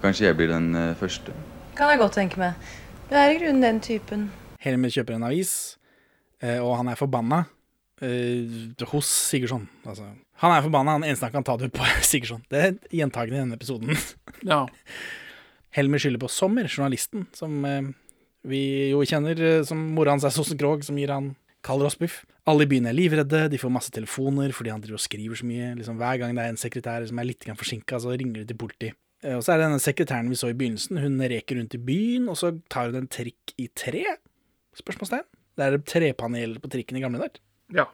Kanskje 0.00 0.26
jeg 0.28 0.36
blir 0.38 0.48
den 0.52 0.74
eh, 0.74 0.94
første? 0.96 1.32
Kan 1.76 1.90
jeg 1.92 2.00
godt 2.00 2.16
tenke 2.16 2.40
meg. 2.40 2.54
Du 3.10 3.14
er 3.18 3.32
i 3.34 3.38
grunnen 3.40 3.60
den 3.64 3.80
typen. 3.84 4.28
Helmer 4.64 4.88
kjøper 4.92 5.16
en 5.18 5.26
avis, 5.28 5.76
og 6.60 6.76
han 6.80 6.90
er 6.92 6.98
forbanna 7.00 7.44
eh, 8.04 8.72
hos 8.90 9.10
Sigurdsson. 9.30 9.66
Altså, 9.86 10.08
han 10.42 10.54
er 10.54 10.64
forbanna, 10.66 10.96
han 10.98 11.06
eneste 11.06 11.28
han 11.28 11.36
kan 11.38 11.46
ta 11.46 11.56
det 11.60 11.70
ut 11.70 11.76
på, 11.78 11.86
Sigurdsson. 12.10 12.42
Det 12.52 12.62
er 12.62 12.74
gjentagende 13.00 13.38
i 13.38 13.42
denne 13.44 13.58
episoden. 13.60 13.94
ja. 14.52 14.64
Helmer 15.74 16.02
skylder 16.02 16.22
på 16.22 16.30
Sommer, 16.30 16.68
journalisten, 16.70 17.26
som 17.34 17.64
eh, 17.68 17.88
vi 18.50 18.60
jo 18.92 19.00
kjenner 19.08 19.40
eh, 19.40 19.62
som 19.66 19.80
mora 19.96 20.14
hans 20.14 20.26
er 20.26 20.34
Sossen 20.34 20.60
Krog, 20.60 20.84
som 20.86 20.98
gir 21.00 21.12
han 21.14 21.32
Kall 21.64 21.80
rostbiff. 21.80 22.18
Alle 22.44 22.66
i 22.66 22.68
byen 22.68 22.84
er 22.90 22.92
livredde, 22.92 23.46
de 23.48 23.56
får 23.56 23.70
masse 23.72 23.92
telefoner 23.94 24.52
fordi 24.52 24.68
han 24.68 24.82
driver 24.84 24.98
og 24.98 25.04
skriver 25.06 25.38
så 25.40 25.46
mye. 25.48 25.70
Liksom, 25.78 25.96
hver 25.96 26.18
gang 26.20 26.34
det 26.36 26.42
er 26.44 26.52
en 26.52 26.60
sekretær 26.60 27.06
som 27.08 27.22
er 27.22 27.28
litt 27.30 27.46
forsinka, 27.48 27.96
så 28.04 28.12
ringer 28.12 28.42
de 28.42 28.50
til 28.50 28.58
politi. 28.60 28.90
Eh, 29.24 29.32
Og 29.38 29.40
så 29.46 29.54
er 29.54 29.62
det 29.62 29.70
denne 29.70 29.80
sekretæren 29.80 30.28
vi 30.28 30.36
så 30.36 30.50
i 30.52 30.58
begynnelsen. 30.58 31.00
Hun 31.00 31.16
reker 31.24 31.56
rundt 31.56 31.78
i 31.78 31.80
byen, 31.80 32.28
og 32.28 32.36
så 32.36 32.52
tar 32.68 32.90
hun 32.92 33.00
en 33.00 33.08
trikk 33.08 33.54
i 33.56 33.70
tre? 33.72 34.04
Spørsmålstegn. 34.76 35.24
Det 35.54 35.66
er 35.68 35.78
trepanel 35.86 36.56
på 36.62 36.70
trikken 36.72 36.98
i 36.98 37.04
gamle 37.04 37.20
dager. 37.22 37.40
ja. 37.74 37.86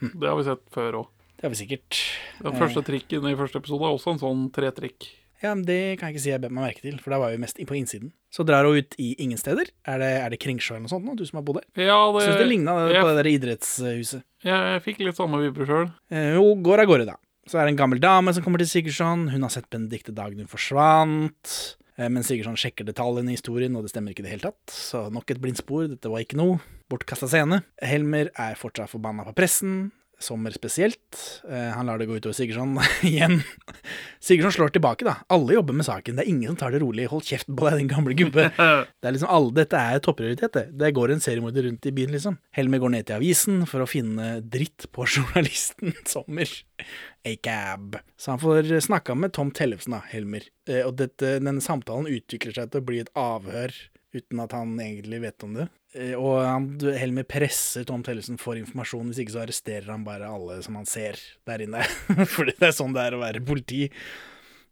Det 0.00 0.28
har 0.28 0.36
vi 0.36 0.44
sett 0.44 0.60
før 0.74 0.92
òg. 0.98 1.06
Det 1.36 1.46
har 1.46 1.52
vi 1.54 1.56
sikkert. 1.56 1.98
Den 2.44 2.52
første 2.60 2.82
trikken 2.84 3.24
i 3.30 3.36
første 3.36 3.56
episode 3.62 3.86
er 3.88 3.94
også 3.96 4.12
en 4.12 4.18
sånn 4.20 4.42
tretrikk. 4.52 5.06
Ja, 5.42 5.54
men 5.54 5.64
Det 5.64 5.98
kan 5.98 6.08
jeg 6.10 6.16
ikke 6.16 6.22
si 6.24 6.30
jeg 6.34 6.40
bet 6.42 6.52
meg 6.52 6.64
merke 6.66 6.82
til, 6.84 6.98
for 7.00 7.12
da 7.12 7.18
var 7.22 7.32
vi 7.32 7.38
mest 7.40 7.56
på 7.56 7.76
innsiden. 7.76 8.10
Så 8.32 8.44
drar 8.44 8.64
hun 8.68 8.76
ut 8.76 8.94
i 9.00 9.14
ingen 9.24 9.40
steder. 9.40 9.68
Er 9.88 9.98
det, 10.00 10.10
er 10.20 10.30
det 10.32 10.38
Kringsjå 10.40 10.74
eller 10.76 10.84
noe 10.84 10.92
sånt, 10.92 11.04
nå, 11.08 11.14
du 11.16 11.24
som 11.28 11.40
har 11.40 11.44
bodd 11.48 11.62
der? 11.62 11.68
Ja, 11.88 11.96
det, 12.12 12.26
Syns 12.26 12.40
det 12.42 12.48
ligna 12.48 12.76
på 12.76 13.08
det 13.08 13.16
der 13.22 13.30
idrettshuset. 13.32 14.22
jeg, 14.44 14.52
jeg 14.76 14.84
fikk 14.84 15.00
litt 15.04 15.16
samme 15.16 15.40
vibber 15.40 15.64
sjøl. 15.68 15.88
Eh, 16.12 16.36
Hun 16.36 16.62
går 16.64 16.84
av 16.84 16.88
gårde, 16.92 17.06
da. 17.08 17.16
Så 17.48 17.56
er 17.60 17.64
det 17.68 17.72
en 17.76 17.80
gammel 17.80 18.00
dame 18.04 18.32
som 18.36 18.44
kommer 18.44 18.58
til 18.60 18.68
Sigurdsson. 18.68 19.28
Hun 19.32 19.44
har 19.48 19.52
sett 19.54 19.68
Benedicte 19.72 20.12
dagen 20.12 20.40
hun 20.44 20.48
forsvant. 20.52 21.56
Eh, 21.98 22.08
Men 22.12 22.24
Sigurdsson 22.26 22.58
sjekker 22.60 22.86
detaljene 22.88 23.32
i 23.32 23.36
historien, 23.38 23.76
og 23.76 23.86
det 23.86 23.92
stemmer 23.92 24.12
ikke 24.12 24.24
i 24.24 24.28
det 24.28 24.34
hele 24.36 24.48
tatt. 24.50 24.72
Så 24.72 25.06
nok 25.12 25.30
et 25.32 25.40
blindspor. 25.42 25.88
Dette 25.92 26.10
var 26.12 26.24
ikke 26.24 26.38
noe. 26.40 26.58
Bortkasta 26.92 27.28
scene. 27.30 27.62
Helmer 27.82 28.30
er 28.38 28.58
fortsatt 28.60 28.92
forbanna 28.92 29.24
på 29.26 29.34
pressen. 29.36 29.78
Sommer 30.18 30.50
spesielt. 30.50 31.42
Eh, 31.48 31.70
han 31.76 31.86
lar 31.86 31.98
det 32.00 32.06
gå 32.08 32.16
utover 32.16 32.32
Sigurdsson 32.32 32.78
igjen. 33.04 33.42
Sigurdsson 34.20 34.54
slår 34.54 34.72
tilbake, 34.72 35.04
da. 35.04 35.18
Alle 35.32 35.58
jobber 35.58 35.76
med 35.76 35.84
saken. 35.84 36.16
Det 36.16 36.24
er 36.24 36.30
ingen 36.32 36.54
som 36.54 36.56
tar 36.62 36.72
det 36.72 36.80
rolig. 36.80 37.04
Hold 37.10 37.26
kjeft 37.28 37.50
på 37.50 37.66
deg, 37.68 37.82
din 37.82 37.90
gamle 37.92 38.16
gubbe. 38.16 38.46
Det 38.56 39.10
er 39.10 39.14
liksom 39.16 39.30
alle, 39.30 39.52
Dette 39.58 39.80
er 39.80 40.00
topprioritet, 40.02 40.56
det. 40.56 40.64
Det 40.80 40.92
går 40.96 41.12
en 41.12 41.20
seriemorder 41.22 41.68
rundt 41.68 41.88
i 41.88 41.92
byen, 41.94 42.14
liksom. 42.16 42.38
Helmer 42.56 42.80
går 42.82 42.94
ned 42.94 43.06
til 43.08 43.18
avisen 43.18 43.60
for 43.68 43.84
å 43.84 43.88
finne 43.90 44.38
dritt 44.40 44.88
på 44.96 45.04
journalisten 45.14 45.92
Sommer. 46.08 46.48
Acab. 47.26 47.98
Så 48.16 48.32
han 48.32 48.40
får 48.40 48.72
snakka 48.88 49.14
med 49.18 49.34
Tom 49.36 49.52
Tellefsen, 49.54 49.98
da, 49.98 50.00
Helmer. 50.12 50.48
Eh, 50.68 50.80
og 50.86 50.96
dette, 51.02 51.36
denne 51.44 51.60
samtalen 51.64 52.08
utvikler 52.08 52.56
seg 52.56 52.72
til 52.72 52.82
å 52.82 52.88
bli 52.88 53.02
et 53.04 53.12
avhør 53.20 53.74
uten 54.16 54.40
at 54.42 54.54
han 54.56 54.74
egentlig 54.82 55.20
vet 55.22 55.44
om 55.46 55.56
det. 55.58 55.66
Eh, 55.96 56.14
Og 56.18 56.38
han, 56.44 56.68
Helmer 56.98 57.24
presser 57.28 57.84
Tom 57.88 58.02
Tellesen 58.06 58.38
for 58.40 58.58
informasjon, 58.58 59.10
hvis 59.12 59.22
ikke 59.24 59.34
så 59.36 59.42
arresterer 59.44 59.90
han 59.92 60.04
bare 60.06 60.28
alle 60.28 60.58
som 60.64 60.78
han 60.80 60.88
ser 60.88 61.20
der 61.48 61.64
inne. 61.66 61.84
Fordi 62.36 62.56
det 62.58 62.70
er 62.72 62.76
sånn 62.76 62.96
det 62.96 63.04
er 63.08 63.16
å 63.18 63.22
være 63.22 63.44
politi. 63.46 63.86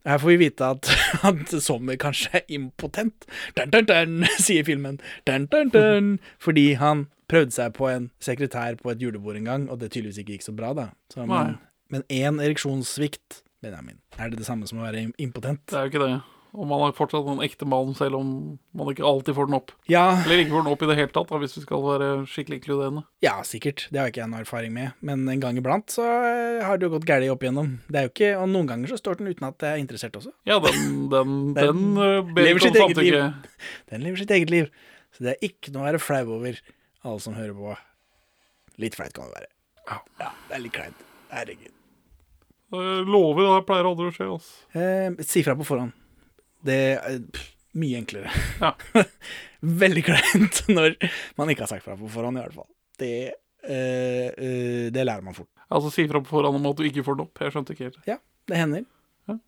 Her 0.04 0.18
får 0.20 0.34
vi 0.34 0.40
vite 0.42 0.66
at, 0.74 0.90
at 1.30 1.54
Sommer 1.64 1.96
kanskje 2.00 2.40
er 2.42 2.48
impotent. 2.52 3.24
Dun, 3.56 3.70
dun, 3.72 3.86
dun, 3.88 4.26
sier 4.44 4.66
filmen. 4.68 4.98
Dun, 5.28 5.46
dun, 5.52 5.70
dun. 5.72 6.10
Fordi 6.44 6.74
han 6.80 7.06
prøvde 7.32 7.56
seg 7.56 7.72
på 7.78 7.88
en 7.88 8.10
sekretær 8.20 8.76
på 8.82 8.92
et 8.92 9.00
julebord 9.00 9.38
en 9.40 9.48
gang, 9.48 9.62
og 9.72 9.80
det 9.80 9.94
tydeligvis 9.94 10.20
ikke 10.20 10.36
gikk 10.36 10.44
så 10.44 10.52
bra, 10.56 10.74
da. 10.76 10.90
Så, 11.12 11.24
men, 11.30 11.56
men 11.92 12.04
én 12.12 12.36
ereksjonssvikt, 12.44 13.40
Benjamin, 13.64 13.96
er 14.20 14.28
det 14.28 14.42
det 14.42 14.44
samme 14.44 14.68
som 14.68 14.82
å 14.82 14.84
være 14.84 15.06
impotent? 15.16 15.62
Det 15.72 15.78
er 15.80 15.86
jo 15.88 15.94
ikke 15.94 16.04
det. 16.04 16.18
Og 16.54 16.68
man 16.70 16.84
er 16.87 16.92
fortsatt 16.94 17.26
en 17.26 17.40
ekte 17.42 17.66
mann, 17.66 17.88
selv 17.99 18.14
om 18.20 18.28
man 18.78 18.90
ikke 18.92 19.02
alltid 19.08 19.34
får 19.34 19.49
den 19.49 19.56
opp. 19.58 19.73
Ja, 19.90 20.04
Eller 20.23 20.44
ikke 20.44 20.52
får 20.54 20.62
den 20.62 20.73
opp 20.73 20.82
i 20.84 20.88
det 20.90 20.96
hele 21.00 21.11
tatt, 21.11 21.26
da, 21.32 21.40
hvis 21.42 21.56
vi 21.58 21.62
skal 21.64 21.82
være 21.82 22.08
skikkelig 22.30 22.61
inkluderende. 22.61 23.02
ja, 23.26 23.32
sikkert. 23.42 23.88
Det 23.90 23.99
har 23.99 24.12
ikke 24.12 24.23
jeg 24.23 24.30
noe 24.30 24.42
erfaring 24.44 24.73
med. 24.76 24.92
Men 25.02 25.25
en 25.32 25.42
gang 25.42 25.58
iblant 25.58 25.90
så 25.90 26.04
eh, 26.06 26.61
har 26.62 26.78
det 26.78 26.87
jo 26.87 26.92
gått 26.94 27.08
galt 27.11 27.26
opp 27.34 27.42
igjennom. 27.42 27.73
Det 27.90 27.99
er 27.99 28.06
jo 28.06 28.12
ikke, 28.14 28.30
Og 28.38 28.49
noen 28.52 28.70
ganger 28.70 28.92
så 28.92 29.00
står 29.00 29.18
den 29.18 29.32
uten 29.34 29.49
at 29.49 29.66
jeg 29.66 29.73
er 29.80 29.82
interessert 29.82 30.20
også. 30.20 30.30
Ja, 30.46 30.61
den, 30.62 31.08
den, 31.11 31.34
Den 31.58 31.82
den, 31.82 31.82
uh, 31.99 32.23
ber 32.30 32.50
ikke 32.52 32.68
sitt 32.68 32.78
om 32.78 32.87
eget 32.87 33.02
liv. 33.02 33.18
samtykke. 33.18 33.58
Den 33.90 34.06
lever 34.06 34.23
sitt 34.23 34.37
eget 34.38 34.54
liv. 34.54 34.70
Så 35.14 35.26
det 35.26 35.34
er 35.34 35.49
ikke 35.50 35.75
noe 35.75 35.82
å 35.82 35.88
være 35.90 36.02
flau 36.02 36.23
over, 36.38 36.62
alle 37.02 37.20
som 37.26 37.34
hører 37.34 37.54
på. 37.58 37.75
Litt 38.82 38.94
flaut 38.99 39.12
kan 39.14 39.26
det 39.30 39.40
være. 39.40 39.50
Ja, 39.90 39.99
det 40.49 40.56
er 40.56 40.62
litt 40.64 40.75
kleint. 40.75 41.02
Herregud. 41.34 41.75
Jeg 42.75 43.04
lover, 43.06 43.44
det 43.58 43.66
pleier 43.68 43.87
aldri 43.87 44.08
å 44.11 44.14
skje. 44.14 44.30
Altså. 44.34 44.54
Eh, 44.75 45.20
si 45.26 45.42
fra 45.46 45.54
på 45.58 45.66
forhånd. 45.68 45.92
Det 46.64 46.78
er 46.94 47.18
mye 47.78 48.00
enklere. 48.00 48.30
Ja. 48.61 48.73
Veldig 49.85 50.04
kleint 50.06 50.62
når 50.76 50.97
man 51.40 51.50
ikke 51.52 51.64
har 51.66 51.73
sagt 51.73 51.87
fra 51.87 51.97
på 51.99 52.11
forhånd, 52.12 52.38
i 52.38 52.44
hvert 52.44 52.56
fall. 52.56 52.71
Det, 53.00 53.16
eh, 53.66 54.28
eh, 54.30 54.87
det 54.94 55.06
lærer 55.06 55.25
man 55.25 55.37
fort. 55.37 55.50
Altså 55.73 55.90
Si 55.92 56.06
fra 56.11 56.21
på 56.23 56.30
forhånd 56.30 56.61
om 56.61 56.71
at 56.71 56.78
du 56.78 56.87
ikke 56.87 57.04
får 57.06 57.18
den 57.18 57.26
opp. 57.26 57.40
Jeg 57.42 57.54
skjønte 57.54 57.75
ikke 57.75 57.88
helt. 57.88 58.00
Ja, 58.09 58.18
det 58.50 58.61
hender. 58.61 58.85
Ja. 59.30 59.38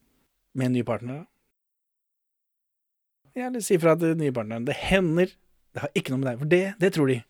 Med 0.57 0.71
en 0.71 0.79
ny 0.79 0.85
partner, 0.89 1.23
da. 1.23 1.31
Ja, 3.37 3.51
eller 3.51 3.61
si 3.61 3.77
fra 3.77 3.93
til 4.01 4.17
nye 4.17 4.33
partneren. 4.33 4.65
Det 4.65 4.77
hender. 4.81 5.33
Det 5.77 5.83
har 5.85 5.93
ikke 5.93 6.15
noe 6.15 6.23
med 6.23 6.31
deg 6.31 6.39
For 6.41 6.49
det, 6.49 6.65
det 6.81 6.93
tror 6.97 7.11
de. 7.13 7.21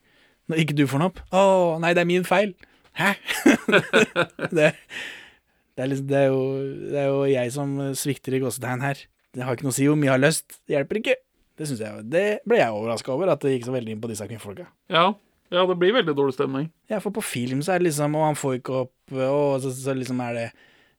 Når 0.46 0.62
ikke 0.62 0.76
du 0.78 0.84
får 0.86 1.02
den 1.02 1.08
opp. 1.08 1.18
Å, 1.34 1.42
nei, 1.82 1.90
det 1.98 2.04
er 2.04 2.08
min 2.08 2.26
feil. 2.26 2.54
Hæ? 2.96 3.16
det, 4.56 4.68
det, 4.70 5.82
er 5.82 5.90
liksom, 5.90 6.06
det, 6.06 6.20
er 6.20 6.30
jo, 6.30 6.44
det 6.94 7.00
er 7.02 7.08
jo 7.10 7.24
jeg 7.26 7.52
som 7.56 7.74
svikter 7.98 8.38
i 8.38 8.40
gåsetegn 8.44 8.86
her. 8.86 9.02
Det 9.36 9.44
har 9.44 9.56
ikke 9.56 9.66
noe 9.66 9.74
å 9.74 9.76
si 9.76 9.86
hvor 9.88 9.98
mye 10.00 10.08
jeg 10.08 10.14
har 10.14 10.22
lyst. 10.22 10.58
Det 10.64 10.76
hjelper 10.78 11.00
ikke. 11.02 11.16
Det, 11.56 11.68
jeg, 11.72 12.04
det 12.12 12.24
ble 12.48 12.58
jeg 12.60 12.72
overraska 12.72 13.12
over, 13.14 13.32
at 13.32 13.44
det 13.44 13.54
gikk 13.54 13.68
så 13.68 13.74
veldig 13.74 13.94
inn 13.94 14.00
på 14.02 14.10
disse 14.10 14.26
kvinnfolka. 14.28 14.66
Ja, 14.92 15.06
ja 15.52 15.64
det 15.68 15.76
blir 15.80 15.94
veldig 15.96 16.14
dårlig 16.16 16.36
stemning. 16.36 16.70
Ja, 16.92 17.00
for 17.04 17.14
på 17.16 17.24
film 17.24 17.62
så 17.64 17.74
er 17.74 17.80
det 17.80 17.90
liksom 17.90 18.16
Og 18.18 18.24
han 18.26 18.38
får 18.38 18.58
ikke 18.58 18.80
opp 18.82 19.14
Og 19.14 19.60
så, 19.62 19.70
så 19.72 19.94
liksom 19.96 20.20
er 20.24 20.34
det 20.36 20.46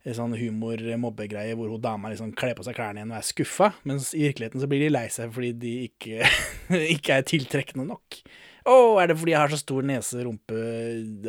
en 0.08 0.16
sånn 0.16 0.36
humor-mobbegreie 0.40 1.56
hvor 1.60 1.72
hun 1.74 1.82
dama 1.84 2.12
liksom 2.14 2.30
kler 2.38 2.54
på 2.56 2.64
seg 2.64 2.78
klærne 2.78 3.02
igjen 3.02 3.10
og 3.12 3.18
er 3.18 3.26
skuffa, 3.28 3.72
mens 3.90 4.14
i 4.16 4.22
virkeligheten 4.24 4.62
så 4.64 4.70
blir 4.72 4.86
de 4.86 4.92
lei 4.94 5.08
seg 5.12 5.34
fordi 5.36 5.50
de 5.60 5.74
ikke, 5.90 6.30
ikke 6.96 7.18
er 7.18 7.26
tiltrekkende 7.28 7.84
nok. 7.90 8.22
Å, 8.68 8.78
er 9.02 9.12
det 9.12 9.18
fordi 9.20 9.34
jeg 9.34 9.42
har 9.42 9.52
så 9.52 9.60
stor 9.60 9.84
nese, 9.90 10.22
rumpe, 10.24 10.62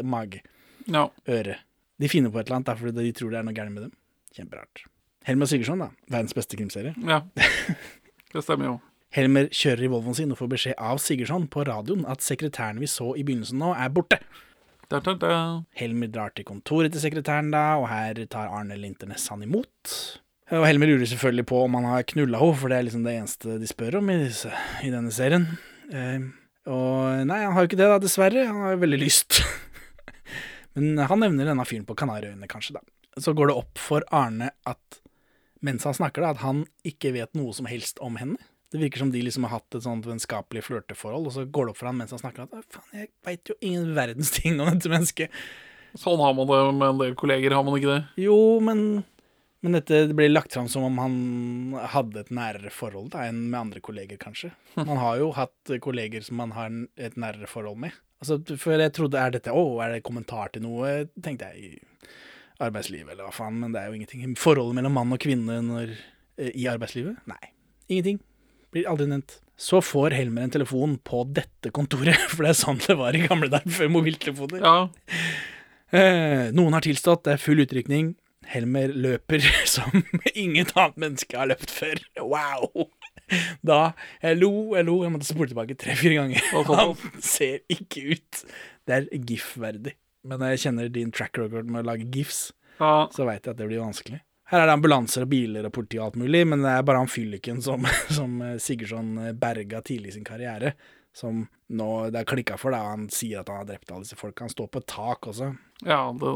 mage, 0.06 0.44
Ja. 0.86 1.08
øre? 1.26 1.58
De 1.98 2.10
finner 2.12 2.30
på 2.30 2.38
et 2.38 2.46
eller 2.46 2.60
annet 2.60 2.70
da, 2.70 2.76
fordi 2.78 3.02
de 3.08 3.16
tror 3.18 3.34
det 3.34 3.40
er 3.40 3.48
noe 3.48 3.56
gærent 3.56 3.74
med 3.74 3.88
dem. 3.88 3.96
Kjemperart. 4.38 4.84
Helmer 5.28 5.48
Sigurdsson, 5.50 5.82
da. 5.84 5.90
Verdens 6.08 6.36
beste 6.36 6.56
krimserie. 6.56 6.94
ja. 7.04 7.22
Det 8.32 8.44
stemmer 8.44 8.70
jo. 8.72 8.76
Helmer 9.16 9.48
kjører 9.52 9.86
i 9.86 9.88
Volvoen 9.88 10.16
sin 10.16 10.32
og 10.34 10.38
får 10.40 10.48
beskjed 10.52 10.78
av 10.84 10.98
Sigurdsson 11.00 11.46
på 11.52 11.62
radioen 11.68 12.04
at 12.08 12.24
sekretæren 12.24 12.80
vi 12.80 12.88
så 12.90 13.14
i 13.16 13.24
begynnelsen 13.24 13.60
nå, 13.60 13.74
er 13.76 13.92
borte. 13.92 14.18
Da, 14.88 15.00
da, 15.04 15.14
da. 15.20 15.30
Helmer 15.76 16.08
drar 16.12 16.32
til 16.36 16.46
kontoret 16.48 16.92
til 16.94 17.02
sekretæren 17.02 17.50
da, 17.52 17.76
og 17.80 17.90
her 17.90 18.20
tar 18.32 18.52
Arne 18.56 18.76
Linternes 18.80 19.26
han 19.32 19.44
imot. 19.44 19.94
Og 20.48 20.64
Helmer 20.64 20.88
lurer 20.88 21.08
selvfølgelig 21.08 21.44
på 21.48 21.62
om 21.66 21.76
han 21.76 21.88
har 21.90 22.06
knulla 22.08 22.40
henne, 22.40 22.60
for 22.60 22.72
det 22.72 22.78
er 22.78 22.86
liksom 22.86 23.04
det 23.04 23.16
eneste 23.18 23.58
de 23.60 23.68
spør 23.68 23.98
om 24.00 24.12
i, 24.12 24.20
disse, 24.22 24.52
i 24.84 24.92
denne 24.92 25.12
serien. 25.12 25.44
Eh, 25.92 26.24
og 26.72 27.26
nei, 27.28 27.42
han 27.44 27.52
har 27.56 27.64
jo 27.64 27.68
ikke 27.68 27.80
det, 27.80 27.90
da, 27.90 27.98
dessverre. 28.00 28.46
Han 28.48 28.64
har 28.64 28.76
jo 28.76 28.84
veldig 28.84 29.00
lyst. 29.04 29.42
Men 30.76 31.04
han 31.10 31.20
nevner 31.24 31.48
denne 31.48 31.68
fyren 31.68 31.84
på 31.88 31.96
Kanariøyene, 32.00 32.48
kanskje, 32.48 32.78
da. 32.80 32.84
Så 33.20 33.36
går 33.36 33.50
det 33.50 33.60
opp 33.60 33.80
for 33.82 34.04
Arne 34.14 34.52
at 34.68 35.00
mens 35.64 35.86
han 35.88 35.96
snakker, 35.96 36.24
da, 36.24 36.34
at 36.34 36.44
han 36.44 36.64
ikke 36.86 37.12
vet 37.16 37.34
noe 37.38 37.54
som 37.56 37.68
helst 37.70 38.00
om 38.04 38.18
henne. 38.20 38.38
Det 38.68 38.80
virker 38.82 39.00
som 39.00 39.10
de 39.12 39.22
liksom 39.24 39.46
har 39.48 39.58
hatt 39.58 39.78
et 39.78 39.84
sånt 39.86 40.04
vennskapelig 40.04 40.66
flørteforhold, 40.66 41.30
og 41.30 41.34
så 41.34 41.46
går 41.48 41.68
det 41.68 41.72
opp 41.72 41.80
for 41.80 41.88
han 41.88 41.96
mens 41.96 42.12
han 42.12 42.20
snakker 42.20 42.44
at 42.44 42.74
faen, 42.74 42.88
jeg 42.92 43.10
veit 43.24 43.48
jo 43.48 43.56
ingen 43.64 43.94
verdens 43.96 44.32
ting 44.36 44.58
om 44.60 44.68
dette 44.68 44.92
mennesket. 44.92 45.38
Sånn 45.96 46.20
har 46.20 46.34
man 46.36 46.50
det 46.50 46.58
med 46.76 46.90
en 46.90 47.00
del 47.00 47.14
kolleger, 47.18 47.56
har 47.56 47.64
man 47.64 47.78
ikke 47.78 47.94
det? 47.94 48.02
Jo, 48.20 48.36
men, 48.60 48.82
men 49.64 49.78
dette 49.78 50.02
blir 50.12 50.28
lagt 50.34 50.52
fram 50.52 50.68
som 50.68 50.84
om 50.84 51.00
han 51.00 51.16
hadde 51.94 52.26
et 52.26 52.34
nærere 52.34 52.72
forhold 52.74 53.14
da, 53.14 53.24
enn 53.30 53.46
med 53.48 53.60
andre 53.62 53.82
kolleger, 53.84 54.20
kanskje. 54.20 54.52
Man 54.76 55.00
har 55.00 55.16
jo 55.22 55.32
hatt 55.38 55.78
kolleger 55.84 56.26
som 56.26 56.36
man 56.42 56.52
har 56.58 56.76
et 57.00 57.16
nærere 57.16 57.48
forhold 57.48 57.80
med. 57.86 57.96
Altså, 58.20 58.36
for 58.58 58.76
jeg 58.76 58.92
trodde, 58.92 59.16
er 59.16 59.32
dette, 59.32 59.54
å, 59.54 59.78
er 59.80 59.96
det 59.96 60.04
kommentar 60.04 60.52
til 60.52 60.66
noe, 60.66 61.06
tenkte 61.24 61.54
jeg, 61.54 61.78
arbeidslivet, 62.62 63.12
eller 63.12 63.28
hva 63.28 63.34
faen, 63.34 63.58
men 63.62 63.74
det 63.74 63.82
er 63.82 63.90
jo 63.90 63.98
ingenting. 63.98 64.24
Forholdet 64.38 64.78
mellom 64.78 64.96
mann 64.98 65.14
og 65.14 65.20
kvinne 65.22 65.60
når, 65.64 65.92
eh, 66.38 66.52
i 66.54 66.66
arbeidslivet? 66.70 67.20
Nei, 67.30 67.52
ingenting. 67.88 68.20
Blir 68.74 68.88
aldri 68.90 69.08
nevnt. 69.10 69.38
Så 69.58 69.80
får 69.82 70.14
Helmer 70.14 70.44
en 70.46 70.54
telefon 70.54 70.98
på 71.02 71.24
dette 71.34 71.72
kontoret, 71.74 72.18
for 72.34 72.46
det 72.46 72.54
er 72.54 72.60
sånn 72.60 72.80
det 72.86 72.98
var 72.98 73.16
i 73.16 73.24
gamle 73.26 73.50
dager, 73.52 73.70
før 73.74 73.92
mobiltelefoner. 73.96 74.62
Ja. 74.62 74.76
Eh, 75.88 76.48
noen 76.54 76.76
har 76.76 76.84
tilstått, 76.84 77.24
det 77.26 77.36
er 77.36 77.42
full 77.42 77.62
utrykning. 77.64 78.12
Helmer 78.48 78.92
løper 78.94 79.42
som 79.74 80.02
inget 80.34 80.74
annet 80.76 81.00
menneske 81.00 81.38
har 81.38 81.50
løpt 81.50 81.72
før. 81.74 82.00
Wow! 82.22 82.88
Da 83.60 83.92
Jeg 84.22 84.38
lo, 84.38 84.50
jeg 84.72 84.86
lo, 84.88 85.02
jeg 85.04 85.12
måtte 85.12 85.28
spole 85.28 85.50
tilbake 85.50 85.76
tre-fire 85.76 86.16
ganger. 86.16 86.44
Han 86.70 86.94
ser 87.20 87.60
ikke 87.68 88.14
ut. 88.14 88.44
Det 88.88 88.94
er 88.96 89.08
GIF-verdig. 89.28 89.92
Men 90.28 90.42
når 90.42 90.54
jeg 90.54 90.64
kjenner 90.66 90.90
din 90.92 91.12
track 91.14 91.38
record 91.40 91.70
med 91.70 91.84
å 91.84 91.88
lage 91.88 92.08
GIFs, 92.12 92.48
ja. 92.78 93.08
så 93.14 93.26
veit 93.28 93.44
jeg 93.44 93.54
at 93.54 93.60
det 93.60 93.68
blir 93.70 93.82
vanskelig. 93.82 94.20
Her 94.48 94.62
er 94.62 94.70
det 94.70 94.76
ambulanser 94.78 95.26
og 95.26 95.32
biler 95.32 95.66
og 95.68 95.74
politi 95.76 95.98
og 96.00 96.06
alt 96.06 96.22
mulig, 96.22 96.46
men 96.48 96.62
det 96.64 96.72
er 96.72 96.84
bare 96.88 97.02
han 97.02 97.10
fylliken 97.10 97.60
som, 97.64 97.84
som 98.18 98.38
eh, 98.44 98.56
Sigurdsson 98.62 99.10
eh, 99.26 99.34
berga 99.36 99.82
tidlig 99.84 100.14
i 100.14 100.16
sin 100.16 100.28
karriere, 100.28 100.72
som 101.16 101.42
nå 101.76 101.88
det 102.14 102.22
er 102.22 102.28
klikka 102.28 102.56
for, 102.60 102.72
da. 102.72 102.94
Han 102.94 103.08
sier 103.12 103.42
at 103.42 103.50
han 103.52 103.60
har 103.60 103.68
drept 103.68 103.92
alle 103.92 104.06
disse 104.06 104.16
folka. 104.16 104.46
Han 104.46 104.52
står 104.52 104.70
på 104.72 104.80
et 104.80 104.88
tak 104.88 105.28
også. 105.28 105.50
ja 105.84 106.00
det, 106.16 106.32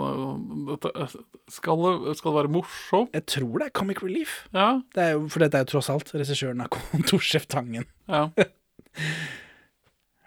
det, 0.85 1.07
skal, 1.55 1.85
det, 1.87 2.17
skal 2.19 2.33
det 2.33 2.39
være 2.41 2.53
morsomt? 2.53 3.15
Jeg 3.17 3.29
tror 3.33 3.63
det 3.63 3.69
er 3.69 3.77
Comic 3.81 4.03
Relief. 4.05 4.43
Ja. 4.53 4.75
Det 4.93 5.07
er 5.07 5.23
for 5.33 5.45
dette 5.45 5.61
er 5.61 5.65
jo 5.65 5.73
tross 5.77 5.93
alt 5.93 6.13
regissøren 6.17 6.65
av 6.65 6.73
kontorsjef 6.77 7.49
Tangen. 7.53 7.89
ja. 8.09 8.29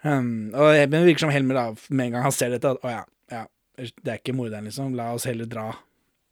Um, 0.06 0.52
og 0.54 0.76
det 0.76 1.00
virker 1.02 1.24
som 1.24 1.32
Helmer, 1.34 1.56
da, 1.56 1.86
med 1.90 2.04
en 2.04 2.12
gang 2.14 2.24
han 2.28 2.34
ser 2.34 2.52
dette, 2.52 2.70
at 2.76 2.84
å 2.84 2.90
ja, 2.92 3.00
ja, 3.00 3.15
det 3.76 4.10
er 4.12 4.20
ikke 4.20 4.34
morderen, 4.36 4.68
liksom. 4.68 4.94
La 4.98 5.10
oss 5.16 5.26
heller 5.28 5.48
dra 5.50 5.68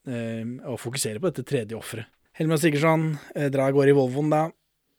eh, 0.09 0.45
og 0.67 0.79
fokusere 0.83 1.21
på 1.23 1.31
dette 1.31 1.47
tredje 1.49 1.79
offeret. 1.79 2.11
Helmer 2.35 2.59
Sigurdsson 2.59 3.13
eh, 3.37 3.51
drar 3.55 3.71
av 3.71 3.77
gårde 3.77 3.93
i 3.93 3.99
Volvoen, 3.99 4.33
da. 4.33 4.45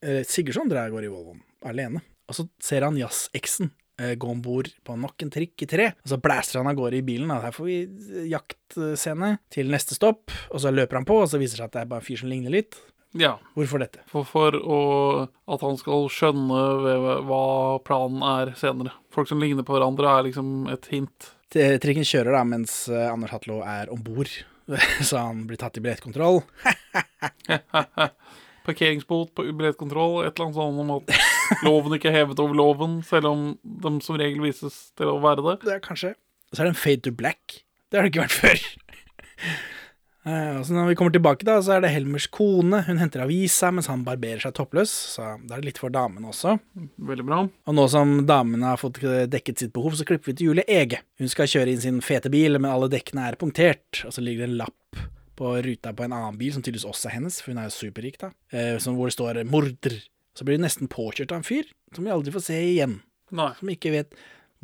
Eh, 0.05 0.21
Sigurdsson 0.27 0.69
drar 0.71 0.87
av 0.87 0.93
gårde 0.95 1.09
i 1.09 1.11
Volvoen, 1.11 1.41
alene. 1.67 2.03
Og 2.29 2.37
så 2.37 2.47
ser 2.63 2.85
han 2.87 2.95
jazzeksen 2.97 3.69
eh, 4.01 4.15
gå 4.21 4.29
om 4.31 4.39
bord 4.45 4.71
på 4.87 4.95
nok 4.97 5.25
en 5.25 5.33
trikk 5.35 5.65
i 5.65 5.69
tre. 5.69 5.91
Og 6.05 6.13
så 6.13 6.19
blæster 6.21 6.61
han 6.61 6.71
av 6.71 6.77
gårde 6.79 7.01
i 7.01 7.05
bilen. 7.05 7.29
Da. 7.33 7.41
Her 7.43 7.53
får 7.55 7.67
vi 7.67 7.77
eh, 7.83 8.25
jaktscene 8.31 9.35
til 9.53 9.69
neste 9.73 9.97
stopp. 9.97 10.33
Og 10.53 10.63
så 10.63 10.71
løper 10.73 11.01
han 11.01 11.07
på, 11.09 11.19
og 11.25 11.29
så 11.31 11.41
viser 11.41 11.59
det 11.59 11.65
seg 11.65 11.69
at 11.69 11.75
det 11.75 11.83
er 11.83 11.91
bare 11.91 12.05
en 12.05 12.07
fyr 12.07 12.23
som 12.23 12.31
ligner 12.31 12.55
litt. 12.55 12.79
ja. 13.19 13.35
Hvorfor 13.55 13.83
dette? 13.83 14.01
For, 14.11 14.25
for 14.27 14.55
å, 14.55 14.79
at 15.51 15.61
han 15.63 15.77
skal 15.79 16.09
skjønne 16.11 16.63
hva 17.27 17.43
planen 17.87 18.23
er 18.31 18.55
senere. 18.59 18.95
Folk 19.13 19.29
som 19.31 19.43
ligner 19.43 19.67
på 19.67 19.75
hverandre, 19.75 20.07
er 20.11 20.29
liksom 20.31 20.69
et 20.73 20.89
hint. 20.91 21.29
Trikken 21.55 22.03
kjører 22.03 22.35
da 22.35 22.41
mens 22.47 22.74
eh, 22.91 23.07
Anders 23.07 23.31
Hatlo 23.31 23.62
er 23.63 23.91
om 23.93 24.01
bord, 24.03 24.31
så 25.07 25.21
han 25.21 25.45
blir 25.47 25.59
tatt 25.62 25.77
i 25.79 25.83
billettkontroll. 25.83 26.41
Parkeringsbot 28.65 29.31
på 29.38 29.45
billettkontroll, 29.53 30.25
et 30.25 30.33
eller 30.33 30.50
annet 30.50 30.57
sånt 30.57 30.83
om 30.83 30.91
at 30.97 31.63
loven 31.63 31.95
ikke 31.95 32.09
er 32.12 32.17
hevet 32.19 32.41
over 32.43 32.57
loven, 32.57 32.97
selv 33.07 33.29
om 33.31 33.45
de 33.63 33.93
som 34.03 34.19
regel 34.19 34.43
vises 34.43 34.89
til 34.97 35.13
å 35.13 35.21
være 35.24 35.45
det. 35.45 35.55
Det 35.63 35.77
er 35.77 35.85
kanskje. 35.85 36.15
Og 36.50 36.57
så 36.57 36.63
er 36.63 36.69
det 36.69 36.74
en 36.74 36.81
fade 36.81 37.05
to 37.05 37.15
black. 37.15 37.62
Det 37.88 38.00
har 38.00 38.07
det 38.07 38.12
ikke 38.12 38.25
vært 38.25 38.39
før. 38.41 38.67
Eh, 40.25 40.58
og 40.58 40.63
så 40.65 40.74
når 40.74 40.88
vi 40.89 40.96
kommer 40.98 41.13
tilbake, 41.13 41.46
da, 41.46 41.60
så 41.62 41.75
er 41.75 41.84
det 41.84 41.91
Helmers 41.94 42.25
kone. 42.34 42.79
Hun 42.88 42.98
henter 43.01 43.22
avisa 43.25 43.70
mens 43.74 43.89
han 43.91 44.05
barberer 44.08 44.41
seg 44.41 44.55
toppløs, 44.58 44.94
så 45.15 45.36
da 45.46 45.55
er 45.55 45.62
det 45.62 45.70
litt 45.70 45.82
for 45.82 45.94
damene 45.94 46.32
også. 46.32 46.55
Veldig 47.12 47.25
bra. 47.27 47.44
Og 47.46 47.77
nå 47.77 47.86
som 47.94 48.15
damene 48.27 48.72
har 48.74 48.82
fått 48.82 49.03
dekket 49.32 49.62
sitt 49.62 49.75
behov, 49.75 49.98
så 50.00 50.08
klipper 50.08 50.32
vi 50.32 50.38
til 50.39 50.51
Julie 50.51 50.65
Ege. 50.65 51.03
Hun 51.22 51.29
skal 51.32 51.50
kjøre 51.51 51.75
inn 51.75 51.84
sin 51.84 52.01
fete 52.05 52.32
bil, 52.34 52.58
men 52.58 52.72
alle 52.72 52.89
dekkene 52.91 53.29
er 53.29 53.38
punktert. 53.41 54.01
Og 54.08 54.15
så 54.15 54.25
ligger 54.25 54.46
det 54.46 54.53
en 54.53 54.60
lapp 54.63 55.05
på 55.36 55.51
ruta 55.62 55.94
på 55.94 56.05
en 56.05 56.15
annen 56.15 56.39
bil, 56.39 56.53
som 56.55 56.63
tydeligvis 56.63 56.88
også 56.89 57.10
er 57.12 57.17
hennes, 57.20 57.41
for 57.44 57.53
hun 57.53 57.62
er 57.62 57.70
jo 57.70 57.75
superrik, 57.75 58.17
da. 58.22 58.32
Eh, 58.55 58.77
som 58.82 58.98
hvor 58.98 59.12
det 59.12 59.17
står 59.17 59.44
'morder 59.46 60.01
Så 60.36 60.44
blir 60.44 60.58
hun 60.58 60.65
nesten 60.67 60.89
påkjørt 60.91 61.32
av 61.32 61.38
en 61.38 61.48
fyr 61.48 61.63
som 61.96 62.03
vi 62.03 62.12
aldri 62.12 62.32
får 62.34 62.44
se 62.44 62.58
igjen. 62.60 63.00
Nei. 63.32 63.53
Som 63.55 63.70
ikke 63.72 63.91
vet 63.94 64.15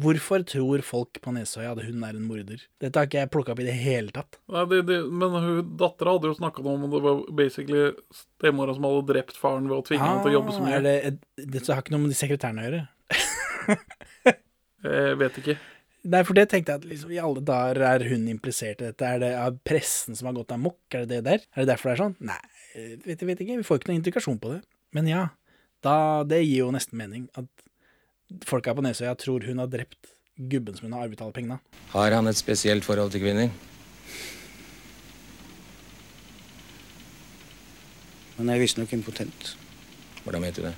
Hvorfor 0.02 0.44
tror 0.48 0.82
folk 0.86 1.20
på 1.24 1.34
Nesøya 1.36 1.72
at 1.76 1.82
hun 1.86 2.04
er 2.08 2.16
en 2.18 2.26
morder? 2.28 2.62
Dette 2.82 2.98
har 3.02 3.08
ikke 3.10 3.20
jeg 3.22 3.32
plukka 3.34 3.54
opp 3.56 3.62
i 3.64 3.68
det 3.68 3.76
hele 3.78 4.14
tatt. 4.16 4.40
Nei, 4.52 4.64
det, 4.72 4.80
det, 4.90 5.00
men 5.12 5.36
hun 5.38 5.74
dattera 5.80 6.16
hadde 6.16 6.32
jo 6.32 6.38
snakka 6.40 6.64
om 6.66 6.86
at 6.88 6.96
det 6.96 7.02
var 7.06 7.22
basically 7.42 7.84
stemora 8.16 8.74
som 8.78 8.88
hadde 8.88 9.04
drept 9.12 9.38
faren 9.40 9.68
ved 9.70 9.78
å 9.78 9.86
tvinge 9.88 10.08
ham 10.08 10.24
til 10.24 10.32
å 10.34 10.38
jobbe 10.40 10.56
så 10.56 10.64
Ah, 10.64 10.68
mye. 10.70 10.82
Det, 10.88 10.96
det, 11.46 11.62
et- 11.62 11.70
har 11.74 11.84
ikke 11.84 11.96
noe 11.96 12.06
med 12.08 12.14
de 12.16 12.20
sekretærene 12.22 12.64
å 12.64 12.68
gjøre. 12.70 12.82
Jeg 14.82 15.18
vet 15.22 15.36
ikke. 15.44 15.58
Nei, 16.12 16.24
for 16.26 16.34
det 16.34 16.48
tenkte 16.50 16.74
jeg 16.74 16.82
at 16.82 16.86
liksom, 16.90 17.12
i 17.14 17.20
alle 17.22 17.44
dager 17.46 17.78
er 17.86 18.04
hun 18.10 18.24
implisert 18.32 18.80
i 18.82 18.88
dette. 18.88 19.06
Er 19.06 19.20
det 19.22 19.30
er 19.38 19.58
pressen 19.70 20.18
som 20.18 20.32
har 20.32 20.38
gått 20.40 20.54
amok? 20.56 20.80
Er 20.98 21.04
det 21.06 21.20
det 21.20 21.26
der? 21.28 21.44
Er 21.54 21.62
det 21.62 21.70
derfor 21.76 21.92
det 21.92 21.94
er 21.94 22.02
sånn? 22.02 22.16
Nei, 22.26 22.40
vet, 23.06 23.22
vet 23.22 23.44
ikke. 23.46 23.60
Vi 23.60 23.68
får 23.68 23.78
ikke 23.82 23.92
noen 23.92 24.00
indikasjon 24.02 24.40
på 24.42 24.56
det. 24.56 24.62
Men 24.98 25.06
ja, 25.12 25.28
da, 25.86 25.94
det 26.28 26.40
gir 26.42 26.64
jo 26.64 26.72
nesten 26.74 26.98
mening. 26.98 27.28
At 27.38 27.46
folka 28.48 28.74
på 28.76 28.84
Nesøya 28.86 29.14
tror 29.20 29.46
hun 29.48 29.62
har 29.62 29.70
drept 29.72 30.14
gubben 30.52 30.76
som 30.78 30.88
hun 30.88 30.96
har 30.98 31.06
arvet 31.06 31.22
alle 31.22 31.36
pengene 31.36 31.58
av. 31.58 31.80
Har 31.94 32.16
han 32.16 32.28
et 32.28 32.40
spesielt 32.40 32.86
forhold 32.86 33.12
til 33.12 33.24
kvinner? 33.24 33.52
Han 38.38 38.50
er 38.50 38.62
visstnok 38.62 38.94
impotent. 38.94 39.56
Hvordan 40.24 40.42
vet 40.42 40.56
du 40.56 40.64
det? 40.66 40.76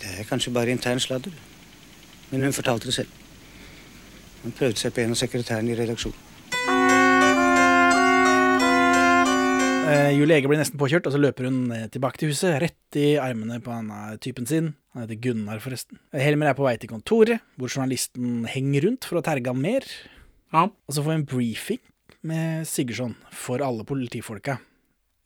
Det 0.00 0.12
er 0.18 0.28
kanskje 0.28 0.52
bare 0.54 0.70
intern 0.70 1.00
sladder. 1.00 1.32
Men 2.30 2.42
hun 2.42 2.52
fortalte 2.52 2.86
det 2.86 2.94
selv. 2.94 3.08
Han 4.42 4.52
prøvde 4.56 4.78
seg 4.78 4.94
på 4.94 5.02
en 5.02 5.12
av 5.12 5.18
sekretærene 5.18 5.72
i 5.72 5.78
redaksjonen. 5.78 6.29
Eh, 9.90 10.12
Julie 10.14 10.36
Ege 10.38 10.46
blir 10.50 10.60
nesten 10.60 10.78
påkjørt, 10.78 11.08
og 11.08 11.14
så 11.14 11.20
løper 11.20 11.48
hun 11.48 11.72
eh, 11.74 11.88
tilbake 11.90 12.20
til 12.20 12.30
huset, 12.30 12.60
rett 12.62 12.98
i 13.00 13.16
armene 13.18 13.58
på 13.64 13.72
han 13.74 13.90
eh, 13.90 14.16
typen 14.22 14.46
sin. 14.46 14.72
Han 14.94 15.04
heter 15.04 15.18
Gunnar, 15.24 15.58
forresten. 15.64 15.98
Eh, 16.14 16.22
Helmer 16.22 16.50
er 16.50 16.58
på 16.58 16.66
vei 16.66 16.76
til 16.78 16.92
kontoret, 16.92 17.42
hvor 17.58 17.72
journalisten 17.72 18.44
henger 18.50 18.86
rundt 18.86 19.08
for 19.08 19.18
å 19.18 19.24
terge 19.26 19.50
han 19.50 19.62
mer. 19.62 19.86
Og 20.54 20.94
så 20.94 21.02
får 21.02 21.10
vi 21.10 21.16
en 21.18 21.28
briefing 21.30 21.82
med 22.26 22.68
Sigurdsson 22.68 23.16
for 23.34 23.62
alle 23.64 23.86
politifolka. 23.88 24.58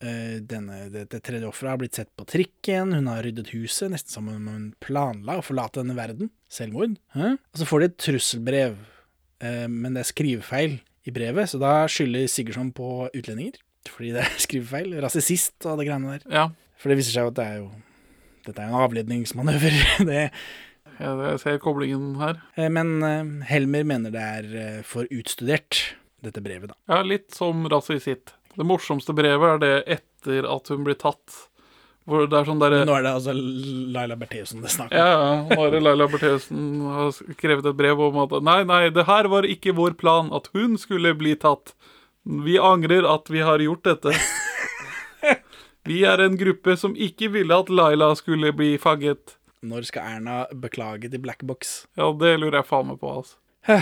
Denne, 0.04 0.82
dette 0.92 1.16
tredje 1.24 1.48
offeret 1.48 1.70
har 1.70 1.78
blitt 1.80 1.96
sett 1.96 2.10
på 2.12 2.26
trikken, 2.28 2.90
hun 2.92 3.06
har 3.08 3.22
ryddet 3.24 3.54
huset, 3.54 3.88
nesten 3.88 4.12
som 4.12 4.26
om 4.28 4.50
hun 4.50 4.66
planla 4.84 5.38
å 5.40 5.44
forlate 5.46 5.80
denne 5.80 5.96
verden. 5.96 6.28
Selvmord. 6.52 6.98
Hæ? 7.16 7.30
Og 7.38 7.60
så 7.62 7.68
får 7.70 7.80
de 7.80 7.88
et 7.88 7.96
trusselbrev, 8.04 8.74
eh, 9.40 9.64
men 9.70 9.96
det 9.96 10.04
er 10.04 10.10
skrivefeil 10.10 10.76
i 11.08 11.14
brevet, 11.14 11.48
så 11.48 11.60
da 11.62 11.72
skylder 11.88 12.28
Sigurdsson 12.28 12.74
på 12.76 13.06
utlendinger. 13.16 13.56
Fordi 13.92 14.12
det 14.16 14.22
er 14.24 14.36
skrivefeil. 14.46 14.94
Rasist 15.04 15.66
og 15.68 15.80
det 15.80 15.88
greiene 15.88 16.14
der. 16.18 16.28
Ja. 16.32 16.44
For 16.80 16.92
det 16.92 16.98
viser 17.00 17.16
seg 17.16 17.26
jo 17.28 17.32
at 17.34 17.38
det 17.40 17.48
er 17.48 17.58
jo 17.62 17.70
Dette 18.44 18.60
er 18.60 18.68
jo 18.68 18.74
en 18.76 18.84
avledningsmanøver. 18.84 19.76
det, 20.10 20.22
Jeg, 20.98 21.12
jeg 21.24 21.38
ser 21.40 21.60
koblingen 21.64 22.10
her. 22.20 22.42
eh, 22.60 22.68
men 22.68 22.90
eh, 23.02 23.22
Helmer 23.48 23.86
mener 23.88 24.12
det 24.14 24.20
er 24.40 24.50
eh, 24.60 24.82
for 24.86 25.08
utstudert, 25.10 25.80
dette 26.24 26.42
brevet, 26.44 26.70
da. 26.74 26.76
Ja, 26.92 27.00
litt 27.04 27.32
som 27.34 27.64
Rasisitt. 27.72 28.34
Det 28.54 28.66
morsomste 28.68 29.16
brevet 29.16 29.56
er 29.56 29.62
det 29.64 29.72
etter 29.98 30.46
at 30.46 30.68
hun 30.70 30.84
blir 30.86 30.94
tatt. 31.00 31.40
Hvor 32.04 32.26
det 32.28 32.36
er 32.36 32.44
sånn 32.44 32.60
der... 32.60 32.74
Nå 32.84 32.92
er 32.98 33.04
det 33.06 33.14
altså 33.16 33.32
Laila 33.32 34.14
Bertheussen 34.20 34.60
det 34.60 34.70
snakker 34.74 34.92
om. 34.92 35.00
Ja, 35.00 35.24
ja. 35.24 35.56
Nå 35.56 35.64
er 35.64 35.72
det 35.72 35.80
Laila 35.86 36.06
Bertheussen 36.12 36.66
har 36.84 37.10
skrevet 37.16 37.64
et 37.70 37.78
brev 37.80 38.02
om 38.10 38.18
at 38.26 38.34
Nei, 38.44 38.58
nei, 38.68 38.82
det 38.92 39.06
her 39.08 39.28
var 39.32 39.48
ikke 39.48 39.72
vår 39.78 39.96
plan, 40.00 40.28
at 40.36 40.50
hun 40.52 40.76
skulle 40.80 41.14
bli 41.16 41.32
tatt. 41.40 41.72
Vi 42.24 42.58
angrer 42.58 43.04
at 43.04 43.28
vi 43.30 43.42
har 43.44 43.60
gjort 43.60 43.84
dette. 43.84 44.14
Vi 45.84 45.98
er 46.08 46.22
en 46.24 46.38
gruppe 46.40 46.78
som 46.80 46.94
ikke 46.96 47.28
ville 47.34 47.52
at 47.52 47.68
Laila 47.68 48.14
skulle 48.16 48.54
bli 48.56 48.78
fanget. 48.80 49.36
Når 49.60 49.84
skal 49.88 50.16
Erna 50.16 50.36
beklage 50.48 51.10
til 51.12 51.20
Black 51.20 51.44
Box? 51.44 51.84
Ja, 51.96 52.08
det 52.16 52.38
lurer 52.40 52.62
jeg 52.62 52.68
faen 52.70 52.88
meg 52.88 53.00
på, 53.02 53.10
altså. 53.20 53.36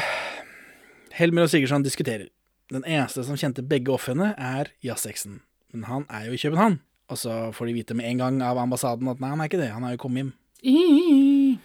Helmer 1.18 1.46
og 1.46 1.52
Sigurdsson 1.52 1.86
diskuterer. 1.86 2.26
Den 2.74 2.82
eneste 2.82 3.22
som 3.26 3.38
kjente 3.38 3.62
begge 3.62 3.94
ofrene, 3.94 4.32
er 4.34 4.72
jazzeksen. 4.82 5.40
Men 5.70 5.86
han 5.86 6.06
er 6.10 6.26
jo 6.26 6.34
i 6.34 6.42
København. 6.42 6.80
Og 7.12 7.22
så 7.22 7.38
får 7.54 7.70
de 7.70 7.78
vite 7.78 7.94
med 7.98 8.10
en 8.10 8.22
gang 8.24 8.42
av 8.46 8.58
ambassaden 8.58 9.10
at 9.12 9.22
nei, 9.22 9.30
han 9.34 9.42
er 9.42 9.50
ikke 9.50 9.62
det, 9.62 9.70
han 9.74 9.86
er 9.86 9.94
jo 9.94 10.02
kommet 10.02 10.24
hjem. 10.24 10.34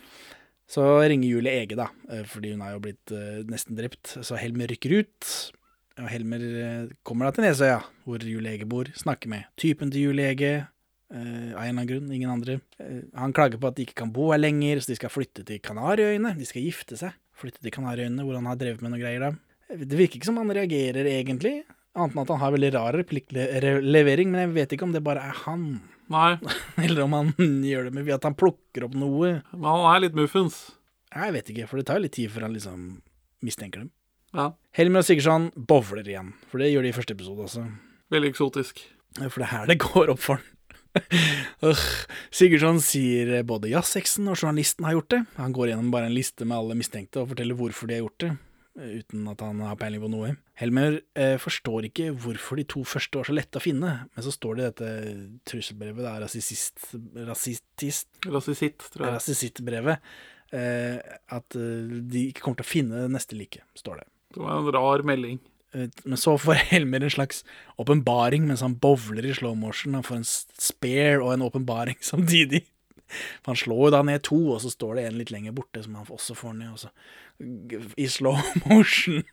Så 0.68 0.84
ringer 1.00 1.30
Julie 1.30 1.62
Ege, 1.62 1.78
da, 1.80 1.86
eh, 2.12 2.26
fordi 2.28 2.50
hun 2.52 2.63
er 2.66 2.74
jo 2.74 2.82
blitt 2.84 3.12
eh, 3.16 3.46
nesten 3.48 3.78
drept. 3.78 4.18
Så 4.20 4.36
Helmer 4.36 4.68
rykker 4.68 4.98
ut. 5.00 5.30
Og 5.98 6.10
Helmer 6.12 6.42
eh, 6.62 6.90
kommer 7.08 7.26
da 7.28 7.34
til 7.38 7.46
Nesøya, 7.48 7.78
hvor 8.06 8.22
Julie 8.22 8.52
Ege 8.54 8.68
bor, 8.70 8.90
snakker 8.98 9.32
med 9.32 9.48
typen 9.58 9.90
til 9.94 10.10
Julie 10.10 10.28
Ege. 10.34 10.52
eh, 11.10 11.18
av 11.18 11.24
en 11.24 11.54
eller 11.56 11.70
annen 11.72 11.88
grunn, 11.90 12.12
ingen 12.14 12.30
andre. 12.34 12.60
Eh, 12.84 13.00
han 13.18 13.34
klager 13.34 13.58
på 13.62 13.70
at 13.72 13.78
de 13.80 13.86
ikke 13.88 13.98
kan 14.04 14.12
bo 14.14 14.30
her 14.34 14.42
lenger, 14.42 14.82
så 14.84 14.92
de 14.92 14.98
skal 15.00 15.10
flytte 15.14 15.46
til 15.48 15.60
Kanariøyene. 15.64 16.36
De 16.38 16.46
skal 16.46 16.66
gifte 16.68 17.00
seg. 17.00 17.16
Flytte 17.38 17.64
til 17.64 17.74
Kanariøyene, 17.74 18.26
hvor 18.28 18.38
han 18.38 18.46
har 18.50 18.60
drevet 18.60 18.84
med 18.86 18.94
noe 18.94 19.02
greier 19.02 19.24
da. 19.26 19.32
Det 19.74 19.98
virker 20.00 20.20
ikke 20.20 20.30
som 20.30 20.38
han 20.40 20.54
reagerer 20.56 21.08
egentlig, 21.12 21.64
annet 21.98 22.14
enn 22.16 22.22
at 22.24 22.30
han 22.32 22.40
har 22.44 22.54
veldig 22.54 22.70
rar 22.78 22.96
replikklevering, 22.96 24.30
men 24.32 24.44
jeg 24.46 24.54
vet 24.56 24.74
ikke 24.78 24.86
om 24.88 24.94
det 24.96 25.02
bare 25.04 25.24
er 25.28 25.40
han. 25.46 25.66
Nei. 26.14 26.38
Eller 26.86 27.04
om 27.08 27.16
han 27.18 27.34
gjør 27.72 27.90
det 27.90 27.94
med 27.98 28.14
at 28.16 28.28
han 28.30 28.38
plukker 28.38 28.86
opp 28.88 28.96
noe. 28.96 29.34
Men 29.52 29.68
han 29.74 29.88
er 29.96 30.06
litt 30.06 30.16
muffens. 30.18 30.62
Jeg 31.10 31.34
vet 31.34 31.50
ikke, 31.52 31.68
for 31.72 31.82
det 31.82 31.88
tar 31.90 32.00
litt 32.04 32.14
tid 32.16 32.30
før 32.32 32.46
han 32.48 32.56
liksom 32.56 32.88
mistenker 33.44 33.86
dem. 33.86 33.92
Ja. 34.36 34.52
Helmer 34.76 35.02
og 35.04 35.08
Sigurdsson 35.08 35.50
bowler 35.56 36.04
igjen, 36.08 36.34
for 36.52 36.62
det 36.62 36.72
gjør 36.74 36.84
de 36.86 36.92
i 36.92 36.96
første 36.98 37.16
episode 37.16 37.46
også. 37.48 37.63
Veldig 38.13 38.30
eksotisk. 38.34 38.84
For 39.18 39.40
det 39.42 39.48
er 39.48 39.54
her 39.56 39.70
det 39.72 39.80
går 39.82 40.12
opp 40.13 40.22
for 40.22 40.40
han. 40.42 40.54
Sigurdsson 42.34 42.80
sier 42.84 43.44
både 43.48 43.70
jazzeksen 43.72 44.28
og 44.32 44.38
journalisten 44.40 44.86
har 44.88 44.98
gjort 44.98 45.13
det. 45.13 45.22
Han 45.38 45.54
går 45.56 45.72
gjennom 45.72 45.92
bare 45.94 46.10
en 46.10 46.16
liste 46.16 46.46
med 46.48 46.58
alle 46.58 46.78
mistenkte 46.80 47.22
og 47.24 47.32
forteller 47.34 47.58
hvorfor 47.58 47.90
de 47.90 47.98
har 47.98 48.04
gjort 48.06 48.24
det, 48.24 48.32
eh, 48.82 48.94
uten 49.02 49.28
at 49.32 49.44
han 49.46 49.62
har 49.66 49.78
peiling 49.80 50.04
på 50.04 50.10
noe. 50.13 50.32
Helmer 50.58 51.00
eh, 51.18 51.36
forstår 51.42 51.90
ikke 51.90 52.10
hvorfor 52.18 52.60
de 52.62 52.66
to 52.74 52.84
første 52.88 53.20
var 53.22 53.30
så 53.30 53.36
lette 53.38 53.62
å 53.62 53.63
finne, 53.63 53.94
men 54.10 54.26
så 54.26 54.34
står 54.34 54.58
det 54.60 54.63
i 54.63 54.68
dette 54.72 54.92
trusselbrevet, 55.54 56.04
da, 56.06 56.16
rasist, 56.26 56.90
rasistist, 57.30 58.10
Rasisitt, 58.26 58.90
tror 58.94 59.08
jeg. 59.08 59.16
rasisittbrevet, 59.20 60.12
eh, 60.58 61.18
at 61.38 61.58
de 61.58 62.28
ikke 62.32 62.42
kommer 62.46 62.62
til 62.63 62.68
å 62.70 62.74
finne 62.76 63.06
det 63.06 63.13
neste 63.18 63.38
like, 63.40 63.66
står 63.78 64.02
det. 64.02 64.08
Det 64.34 64.42
var 64.44 64.58
en 64.58 64.72
rar 64.76 65.04
melding. 65.08 65.40
Eh, 65.74 65.90
Men 66.04 66.18
så 66.18 66.38
får 66.38 66.54
Helmer 66.72 67.04
en 67.04 67.13
slags 67.13 67.44
åpenbaring 67.78 68.48
mens 68.48 68.62
han 68.66 68.76
bowler 68.82 69.26
i 69.26 69.34
slow 69.38 69.56
motion. 69.58 69.94
Han 69.94 70.04
får 70.08 70.20
en 70.22 70.28
spare 70.28 71.22
og 71.22 71.34
en 71.34 71.46
åpenbaring 71.48 71.98
samtidig. 72.13 72.66
For 73.42 73.54
han 73.54 73.60
slår 73.62 73.86
jo 73.86 73.94
da 73.96 74.02
ned 74.04 74.24
to, 74.28 74.38
og 74.52 74.60
så 74.62 74.70
står 74.74 74.98
det 74.98 75.06
en 75.08 75.18
litt 75.22 75.32
lenger 75.32 75.54
borte 75.56 75.80
som 75.86 75.96
han 75.96 76.10
også 76.12 76.36
får 76.36 76.58
ned. 76.60 76.74
Og 76.76 76.80
så 76.84 76.92
i 77.98 78.08
slow 78.12 78.36
motion 78.68 79.24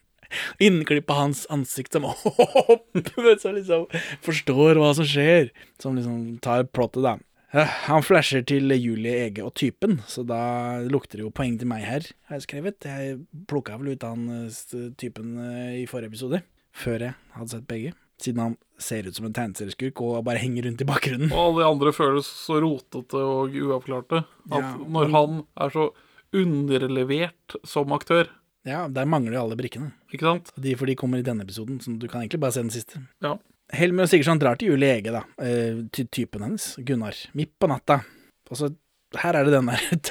Innklipp 0.58 1.10
av 1.12 1.18
hans 1.20 1.42
ansikt 1.52 1.92
som 1.94 2.06
hopper, 2.08 3.36
som 3.38 3.54
liksom 3.54 3.84
forstår 4.24 4.80
hva 4.80 4.88
som 4.96 5.06
skjer. 5.06 5.50
Som 5.78 5.98
liksom 5.98 6.38
tar 6.42 6.64
plottet, 6.74 7.04
da. 7.04 7.12
Ja, 7.54 7.62
Han 7.86 8.02
flasher 8.02 8.42
til 8.42 8.72
Julie 8.74 9.28
Ege 9.28 9.44
og 9.46 9.52
typen, 9.54 10.00
så 10.10 10.24
da 10.26 10.80
lukter 10.90 11.20
det 11.20 11.22
jo 11.28 11.30
poeng 11.30 11.54
til 11.60 11.68
meg 11.70 11.84
her, 11.86 12.06
har 12.26 12.40
jeg 12.40 12.48
skrevet. 12.48 12.82
Jeg 12.82 13.20
plukka 13.46 13.76
vel 13.78 13.92
ut 13.94 14.02
han 14.02 14.24
eh, 14.40 14.88
typen 14.98 15.36
eh, 15.38 15.76
i 15.84 15.84
forrige 15.86 16.10
episode, 16.10 16.40
før 16.74 17.04
jeg 17.06 17.14
hadde 17.36 17.52
sett 17.54 17.68
begge. 17.70 17.92
Siden 18.24 18.42
han 18.42 18.56
ser 18.82 19.06
ut 19.06 19.14
som 19.14 19.28
en 19.28 19.36
tegneserieskurk 19.38 20.02
og 20.02 20.24
bare 20.26 20.42
henger 20.42 20.66
rundt 20.66 20.82
i 20.82 20.88
bakgrunnen. 20.88 21.30
Og 21.30 21.44
alle 21.44 21.62
de 21.62 21.68
andre 21.70 21.94
føles 21.94 22.26
så 22.26 22.58
rotete 22.62 23.22
og 23.22 23.54
uavklarte. 23.54 24.24
At 24.50 24.58
Ja, 24.58 24.74
når 24.98 25.14
han 25.14 25.40
er 25.54 25.74
så 25.74 25.88
underlevert 26.34 27.54
som 27.62 27.94
aktør 27.94 28.32
Ja, 28.66 28.88
der 28.88 29.06
mangler 29.06 29.36
jo 29.36 29.44
alle 29.44 29.58
brikkene. 29.60 29.92
Ikke 30.10 30.26
sant? 30.26 30.50
De, 30.58 30.74
for 30.74 30.90
de 30.90 30.94
kommer 30.98 31.20
i 31.20 31.26
denne 31.26 31.44
episoden, 31.46 31.78
så 31.84 31.94
du 31.94 32.06
kan 32.08 32.22
egentlig 32.24 32.40
bare 32.42 32.56
se 32.56 32.62
den 32.64 32.74
siste. 32.74 33.02
Ja. 33.22 33.36
Helmer 33.72 34.02
og 34.04 34.08
Sigurdsson 34.12 34.38
drar 34.42 34.56
til 34.60 34.68
Julie 34.74 34.90
Ege, 34.98 35.10
da. 35.14 35.22
eh, 35.40 35.80
Til 35.92 36.06
typen 36.12 36.42
hennes, 36.44 36.76
Gunnar. 36.84 37.14
Midt 37.34 37.52
på 37.58 37.66
natta. 37.70 38.00
Og 38.50 38.56
så 38.60 38.68
Her 39.16 39.34
er 39.38 39.44
det 39.44 39.52
den 39.54 39.66
der 39.70 39.80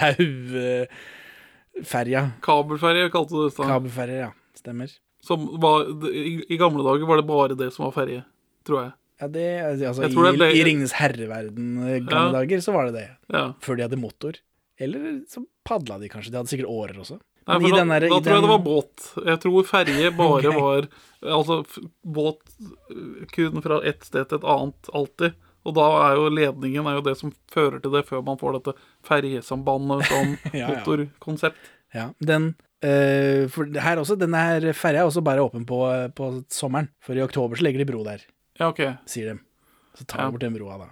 tauferja. 1.83 2.21
Kabelferje 2.41 3.09
kalte 3.13 3.33
du 3.35 3.41
det. 3.47 3.53
sånn. 3.55 3.67
Kabelferje, 3.69 4.17
ja. 4.25 4.31
Stemmer. 4.57 4.91
Som 5.23 5.45
var, 5.63 5.85
i, 6.11 6.37
I 6.51 6.57
gamle 6.59 6.83
dager 6.85 7.05
var 7.07 7.17
det 7.21 7.27
bare 7.27 7.55
det 7.59 7.69
som 7.75 7.85
var 7.87 7.93
ferje, 7.95 8.23
tror 8.67 8.81
jeg. 8.83 8.91
Ja, 9.21 9.27
det, 9.31 9.45
altså, 9.63 10.01
Jeg 10.03 10.11
tror 10.15 10.25
i, 10.27 10.31
det 10.31 10.39
ble- 10.41 10.55
I 10.57 10.63
Ringenes 10.67 10.95
herreverden 10.97 11.67
eh, 11.83 11.99
gamle 12.03 12.31
Ja. 12.33 12.39
dager, 12.41 12.59
så 12.65 12.73
var 12.75 12.89
det 12.89 12.95
det. 12.97 13.05
Ja. 13.31 13.43
Før 13.63 13.75
de 13.79 13.85
hadde 13.85 13.99
motor. 14.01 14.33
Eller 14.81 14.99
så 15.29 15.43
padla 15.67 15.99
de 16.01 16.09
kanskje. 16.11 16.31
De 16.33 16.37
hadde 16.41 16.49
sikkert 16.51 16.71
årer 16.73 16.97
også. 16.99 17.19
Nei, 17.47 17.57
for 17.59 17.73
da, 17.75 17.83
der- 17.99 18.07
da 18.09 18.19
tror 18.23 18.33
jeg 18.37 18.43
det 18.45 18.51
var 18.53 18.61
båt. 18.63 19.07
Jeg 19.27 19.39
tror 19.43 19.65
ferje 19.67 20.11
bare 20.15 20.37
okay. 20.39 20.59
var 20.61 20.87
Altså 21.23 21.57
båt 22.03 22.41
øh, 22.91 23.25
kun 23.31 23.61
fra 23.63 23.77
ett 23.87 24.03
sted 24.07 24.25
til 24.29 24.37
et 24.41 24.47
annet, 24.47 24.89
alltid. 24.93 25.35
Og 25.63 25.75
da 25.77 25.85
er 26.09 26.17
jo 26.19 26.25
ledningen 26.35 26.87
er 26.87 26.97
jo 26.97 27.03
det 27.05 27.13
som 27.19 27.31
fører 27.53 27.79
til 27.79 27.91
det, 27.95 28.01
før 28.09 28.23
man 28.27 28.35
får 28.39 28.57
dette 28.57 28.73
ferjesambandet 29.07 30.05
som 30.09 30.33
Ja, 30.53 30.59
ja. 30.59 30.67
motorkonsept. 30.73 31.59
Ja, 31.93 32.09
den 32.19 32.49
øh, 32.83 33.47
for 33.53 33.67
her 33.85 34.01
også, 34.01 34.17
Denne 34.19 34.39
her 34.41 34.73
ferja 34.75 35.03
er 35.03 35.07
også 35.11 35.21
bare 35.23 35.43
åpen 35.45 35.65
på, 35.69 35.79
på 36.17 36.31
sommeren. 36.51 36.89
For 37.03 37.15
i 37.15 37.23
oktober 37.23 37.55
så 37.59 37.63
legger 37.67 37.83
de 37.83 37.87
bro 37.91 38.03
der, 38.07 38.23
Ja, 38.59 38.67
OK. 38.71 38.81
sier 39.09 39.33
de. 39.33 39.39
Så 39.97 40.05
tar 40.05 40.19
Ja. 40.23 40.25
de 40.27 40.31
bort 40.35 40.41
den 40.43 40.55
broa, 40.57 40.77
da. 40.81 40.89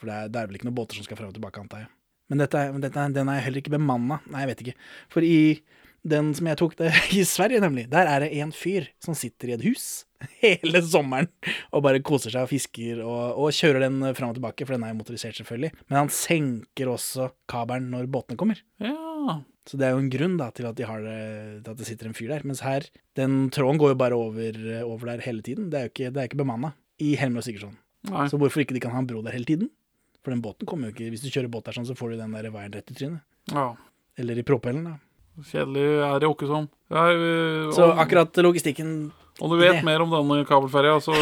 For 0.00 0.06
det 0.10 0.14
er, 0.16 0.28
det 0.32 0.40
er 0.40 0.46
vel 0.50 0.56
ikke 0.60 0.68
noen 0.68 0.76
båter 0.80 0.96
som 0.98 1.04
skal 1.06 1.16
fram 1.20 1.28
og 1.32 1.36
tilbake, 1.36 1.60
antar 1.60 1.84
jeg. 1.84 1.90
Men 2.30 2.38
dette, 2.44 2.60
men 2.72 2.80
dette, 2.84 3.04
den 3.14 3.28
er 3.28 3.40
heller 3.42 3.58
ikke 3.62 3.72
bemanna. 3.74 4.20
Nei, 4.30 4.44
jeg 4.44 4.50
vet 4.52 4.60
ikke. 4.64 4.74
For 5.10 5.24
i 5.26 5.38
den 6.06 6.30
som 6.36 6.48
jeg 6.48 6.58
tok 6.60 6.76
det 6.78 6.92
i 7.18 7.24
Sverige, 7.28 7.60
nemlig, 7.62 7.88
der 7.92 8.08
er 8.08 8.24
det 8.24 8.32
en 8.40 8.52
fyr 8.56 8.88
som 9.02 9.16
sitter 9.18 9.50
i 9.50 9.56
et 9.58 9.66
hus 9.66 10.06
hele 10.44 10.82
sommeren 10.84 11.30
og 11.72 11.84
bare 11.84 12.02
koser 12.04 12.32
seg 12.34 12.44
og 12.44 12.50
fisker 12.50 13.00
og, 13.04 13.38
og 13.40 13.54
kjører 13.56 13.86
den 13.86 14.02
fram 14.16 14.32
og 14.32 14.38
tilbake, 14.38 14.66
for 14.66 14.76
den 14.76 14.84
er 14.86 14.92
jo 14.92 15.00
motorisert, 15.00 15.38
selvfølgelig. 15.40 15.72
Men 15.88 16.02
han 16.02 16.12
senker 16.12 16.92
også 16.92 17.30
kabelen 17.50 17.88
når 17.94 18.10
båtene 18.12 18.40
kommer. 18.40 18.60
Ja. 18.82 19.40
Så 19.68 19.78
det 19.78 19.86
er 19.86 19.94
jo 19.94 20.02
en 20.02 20.12
grunn 20.12 20.36
da 20.40 20.48
til 20.56 20.66
at, 20.68 20.76
de 20.78 20.86
har 20.88 21.02
det, 21.04 21.18
til 21.64 21.72
at 21.72 21.80
det 21.80 21.88
sitter 21.88 22.08
en 22.08 22.16
fyr 22.16 22.32
der. 22.32 22.44
Mens 22.48 22.62
her, 22.64 22.86
den 23.18 23.42
tråden 23.54 23.80
går 23.80 23.92
jo 23.92 23.98
bare 24.00 24.16
over, 24.18 24.60
over 24.82 25.12
der 25.12 25.24
hele 25.24 25.44
tiden. 25.46 25.68
Det 25.70 25.78
er 25.78 25.86
jo 25.86 25.92
ikke, 25.92 26.08
det 26.10 26.22
er 26.22 26.30
ikke 26.30 26.40
bemanna 26.40 26.72
i 27.00 27.12
Helmer 27.20 27.42
og 27.42 27.46
Sigurdsson. 27.46 27.76
Nei. 28.08 28.24
Så 28.32 28.40
hvorfor 28.40 28.64
ikke 28.64 28.74
de 28.76 28.82
kan 28.82 28.94
ha 28.94 29.02
en 29.02 29.08
bro 29.08 29.20
der 29.24 29.36
hele 29.36 29.48
tiden? 29.48 29.68
For 30.24 30.32
den 30.32 30.42
båten 30.44 30.68
kommer 30.68 30.88
jo 30.88 30.94
ikke 30.94 31.12
Hvis 31.12 31.22
du 31.24 31.30
kjører 31.32 31.48
båt 31.52 31.68
der 31.68 31.76
sånn, 31.76 31.86
så 31.88 31.96
får 31.96 32.12
du 32.12 32.20
den 32.20 32.34
der 32.36 32.50
veien 32.52 32.74
rett 32.76 32.92
i 32.92 32.96
trynet. 32.96 33.24
ja. 33.52 33.70
Eller 34.20 34.36
i 34.36 34.42
propellen, 34.44 34.82
da. 34.84 34.98
Kjedelig 35.46 35.86
er 36.06 36.20
det 36.20 36.28
ikke 36.30 36.48
sånn. 36.50 36.68
Ja, 36.90 37.04
øh, 37.14 37.72
Så 37.74 37.90
akkurat 38.02 38.36
logistikken 38.42 39.12
Om 39.40 39.52
du 39.54 39.56
vet 39.60 39.84
mer 39.86 40.02
om 40.04 40.10
denne 40.12 40.44
kabelferja, 40.44 40.98
så 41.00 41.14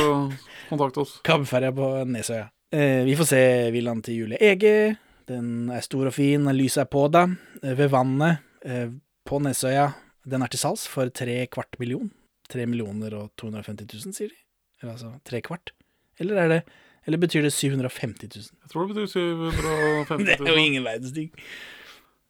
kontakt 0.69 0.97
oss. 0.99 1.21
Kabelferja 1.23 1.71
på 1.77 1.91
Nesøya. 2.09 2.49
Eh, 2.75 3.05
vi 3.07 3.15
får 3.17 3.29
se 3.31 3.43
villaen 3.71 4.03
til 4.03 4.17
Julie 4.25 4.41
Ege. 4.43 4.97
Den 5.29 5.71
er 5.71 5.85
stor 5.85 6.09
og 6.11 6.15
fin, 6.17 6.49
lyset 6.57 6.83
er 6.83 6.91
på 6.91 7.05
da. 7.13 7.27
Eh, 7.63 7.77
ved 7.79 7.93
vannet 7.93 8.43
eh, 8.65 8.91
på 9.29 9.39
Nesøya. 9.45 9.93
Den 10.29 10.43
er 10.43 10.51
til 10.53 10.61
salgs 10.61 10.89
for 10.91 11.09
tre 11.15 11.47
kvart 11.47 11.79
million. 11.79 12.11
Tre 12.49 12.67
millioner 12.67 13.15
og 13.15 13.31
250 13.41 13.87
000, 13.87 14.17
sier 14.17 14.33
de. 14.33 14.39
Eller 14.83 14.97
altså 14.97 15.15
tre 15.25 15.41
kvart. 15.45 15.73
Eller 16.19 16.43
er 16.43 16.49
det 16.49 16.63
Eller 17.07 17.19
betyr 17.23 17.41
det 17.47 17.55
750 17.55 18.29
000? 18.37 18.45
Jeg 18.63 18.71
tror 18.71 18.85
det 18.85 18.95
betyr 18.95 19.07
750 19.07 20.11
000. 20.11 20.27
Det 20.27 20.49
er 20.49 20.59
jo 20.59 20.65
ingen 20.67 20.85
verdens 20.85 21.15
ting. 21.17 21.31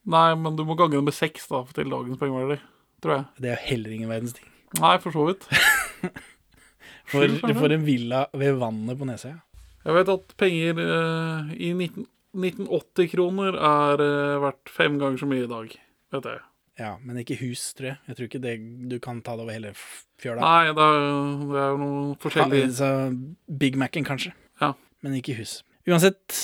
Nei, 0.09 0.29
men 0.41 0.57
du 0.57 0.65
må 0.65 0.77
gange 0.79 0.97
det 0.97 1.05
med 1.05 1.17
seks 1.17 1.49
da, 1.51 1.63
til 1.77 1.91
dagens 1.93 2.21
pengeverdi. 2.21 2.59
Tror 3.05 3.15
jeg. 3.15 3.27
Det 3.39 3.51
er 3.51 3.57
jo 3.57 3.67
heller 3.69 3.95
ingen 3.95 4.11
verdens 4.11 4.37
ting. 4.39 4.49
Nei, 4.81 4.95
for 5.03 5.15
så 5.15 5.29
vidt. 5.29 5.49
For 7.09 7.25
får 7.57 7.73
en 7.73 7.85
villa 7.87 8.27
ved 8.37 8.59
vannet 8.61 8.99
på 9.01 9.07
Nesøya. 9.09 9.39
Jeg 9.87 9.97
vet 9.97 10.11
at 10.13 10.33
penger 10.37 10.81
eh, 10.83 11.53
i 11.57 11.71
19, 11.73 12.05
1980-kroner 12.37 13.57
er 13.57 14.03
eh, 14.05 14.41
verdt 14.43 14.73
fem 14.75 14.99
ganger 15.01 15.23
så 15.23 15.29
mye 15.31 15.47
i 15.47 15.49
dag. 15.49 15.73
Vet 16.13 16.29
jeg. 16.29 16.43
Ja, 16.79 16.91
men 17.03 17.19
ikke 17.23 17.39
hus, 17.41 17.63
tror 17.75 17.91
jeg. 17.91 17.99
Jeg 18.07 18.19
tror 18.19 18.29
ikke 18.29 18.43
det 18.45 18.53
du 18.93 18.99
kan 19.03 19.23
ta 19.25 19.39
det 19.39 19.47
over 19.47 19.57
hele 19.57 19.73
fjøla. 20.21 20.43
Nei, 20.45 20.75
det 20.77 20.85
er, 20.85 21.09
det 21.49 21.63
er 21.63 21.73
jo 21.73 21.81
noe 21.81 22.19
forskjellig. 22.23 22.61
Ja, 22.77 22.93
Big 23.65 23.79
Mac-en, 23.81 24.07
kanskje. 24.07 24.35
Ja. 24.61 24.75
Men 25.03 25.17
ikke 25.19 25.39
hus. 25.41 25.63
Uansett, 25.89 26.37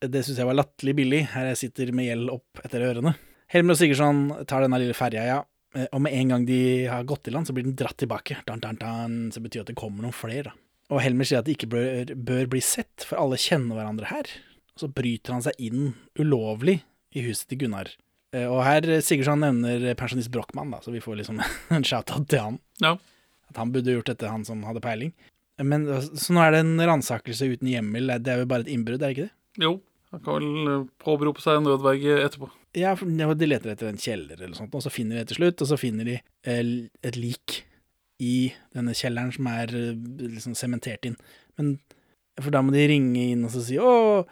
det 0.00 0.22
syns 0.24 0.38
jeg 0.40 0.48
var 0.48 0.56
latterlig 0.56 0.94
billig, 0.96 1.20
her 1.34 1.50
jeg 1.52 1.58
sitter 1.66 1.92
med 1.92 2.06
gjeld 2.08 2.30
opp 2.32 2.62
etter 2.64 2.84
ørene. 2.86 3.14
Helmer 3.52 3.74
og 3.74 3.80
Sigurdsson 3.80 4.20
tar 4.48 4.62
denne 4.64 4.78
lille 4.80 4.94
ferja, 4.96 5.24
ja. 5.26 5.38
Eh, 5.76 5.86
Og 5.92 6.00
med 6.02 6.14
en 6.16 6.28
gang 6.34 6.44
de 6.48 6.60
har 6.90 7.04
gått 7.04 7.28
i 7.28 7.34
land, 7.34 7.46
så 7.46 7.52
blir 7.56 7.66
den 7.66 7.76
dratt 7.78 7.98
tilbake. 8.00 8.38
Dan, 8.46 8.60
dan, 8.62 8.78
dan, 8.80 9.16
så 9.34 9.42
betyr 9.42 9.64
at 9.64 9.72
det 9.72 9.76
kommer 9.78 10.02
noen 10.06 10.14
flere, 10.16 10.50
da. 10.50 10.54
Og 10.90 11.02
Helmer 11.04 11.26
sier 11.28 11.38
at 11.42 11.46
det 11.46 11.54
ikke 11.58 11.68
bør, 11.70 12.14
bør 12.16 12.46
bli 12.50 12.60
sett, 12.64 13.04
for 13.06 13.20
alle 13.22 13.36
kjenner 13.38 13.76
hverandre 13.78 14.08
her. 14.10 14.30
Og 14.74 14.82
så 14.82 14.88
bryter 14.90 15.36
han 15.36 15.44
seg 15.44 15.58
inn 15.62 15.92
ulovlig 16.18 16.80
i 17.14 17.22
huset 17.26 17.46
til 17.50 17.60
Gunnar. 17.64 17.90
Eh, 18.34 18.46
Og 18.50 18.62
her 18.66 18.86
Sigurdsson 19.02 19.42
nevner 19.44 19.92
pensjonist 19.98 20.30
Brochmann, 20.34 20.72
så 20.82 20.90
vi 20.94 21.02
får 21.04 21.20
liksom 21.20 21.42
en 21.76 21.86
shout-out 21.86 22.26
til 22.30 22.42
han. 22.46 22.58
Ja. 22.82 22.96
At 23.50 23.58
han 23.58 23.70
burde 23.74 23.92
gjort 23.98 24.10
dette, 24.14 24.30
han 24.30 24.46
som 24.46 24.62
hadde 24.66 24.82
peiling. 24.82 25.12
Men, 25.60 25.84
så 26.16 26.32
nå 26.32 26.40
er 26.40 26.54
det 26.54 26.60
en 26.64 26.78
ransakelse 26.88 27.50
uten 27.50 27.68
hjemmel. 27.68 28.14
Det 28.22 28.30
er 28.32 28.38
jo 28.44 28.48
bare 28.48 28.64
et 28.64 28.70
innbrudd, 28.72 29.02
er 29.02 29.10
det 29.10 29.16
ikke 29.18 29.26
det? 29.28 29.34
Jo, 29.60 29.72
han 30.10 30.22
kan 30.24 30.38
vel 30.40 30.70
eh, 30.72 30.86
påberope 31.02 31.42
seg 31.42 31.60
en 31.60 31.68
nødverge 31.68 32.16
etterpå. 32.24 32.50
Ja, 32.78 32.94
for 32.98 33.10
de 33.10 33.48
leter 33.48 33.72
etter 33.72 33.90
en 33.90 34.00
kjeller 34.00 34.38
eller 34.38 34.56
sånt, 34.58 34.74
og 34.74 34.82
så 34.84 34.92
finner 34.92 35.20
de 35.20 35.30
til 35.30 35.40
slutt, 35.40 35.62
og 35.62 35.70
så 35.70 35.78
finner 35.78 36.06
de 36.06 36.16
eh, 36.18 36.60
et 37.06 37.18
lik 37.18 37.60
i 38.20 38.50
denne 38.76 38.94
kjelleren 38.96 39.32
som 39.34 39.48
er 39.50 39.72
eh, 39.76 39.96
liksom 40.36 40.56
sementert 40.58 41.06
inn. 41.08 41.18
Men 41.58 41.78
For 42.40 42.54
da 42.54 42.62
må 42.64 42.72
de 42.72 42.86
ringe 42.88 43.30
inn 43.34 43.42
og 43.44 43.50
så 43.52 43.60
si 43.60 43.76
'Å, 43.76 44.24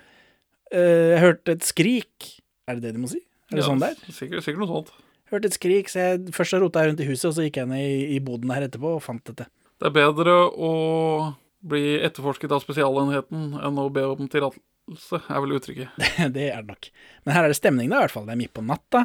jeg 0.73 1.21
hørte 1.21 1.53
et 1.53 1.67
skrik'. 1.67 2.39
Er 2.69 2.79
det 2.79 2.83
det 2.87 2.93
de 2.95 3.03
må 3.03 3.09
si? 3.11 3.19
Er 3.51 3.59
det 3.59 3.65
Ja, 3.65 3.69
sånn 3.69 3.83
er? 3.85 3.99
Sikkert, 4.09 4.45
sikkert 4.45 4.63
noe 4.63 4.71
sånt. 4.71 4.93
Hørte 5.29 5.51
et 5.51 5.57
skrik, 5.57 5.91
så 5.93 6.01
jeg 6.01 6.33
først 6.33 6.57
rota 6.63 6.87
rundt 6.87 7.01
i 7.05 7.09
huset, 7.09 7.29
og 7.29 7.35
så 7.37 7.45
gikk 7.45 7.61
jeg 7.61 7.69
ned 7.69 7.85
i, 7.85 8.17
i 8.17 8.19
boden 8.25 8.49
her 8.55 8.65
etterpå 8.65 8.95
og 8.97 9.03
fant 9.05 9.25
dette. 9.29 9.45
Det 9.77 9.91
er 9.91 9.95
bedre 9.95 10.37
å 10.57 10.73
bli 11.61 11.99
etterforsket 12.01 12.55
av 12.55 12.65
Spesialenheten 12.65 13.59
enn 13.61 13.81
å 13.83 13.91
be 13.93 14.07
om 14.09 14.29
tillatelse, 14.89 15.21
er 15.29 15.43
vel 15.45 15.57
uttrykket. 15.59 16.05
det 16.37 16.47
er 16.51 16.63
det 16.63 16.69
nok. 16.73 16.89
Men 17.25 17.35
her 17.37 17.45
er 17.47 17.53
det 17.53 17.59
stemning, 17.61 17.91
da, 17.93 18.01
i 18.01 18.07
hvert 18.07 18.15
fall. 18.17 18.27
Det 18.29 18.35
er 18.37 18.41
midt 18.43 18.55
på 18.57 18.65
natta. 18.67 19.05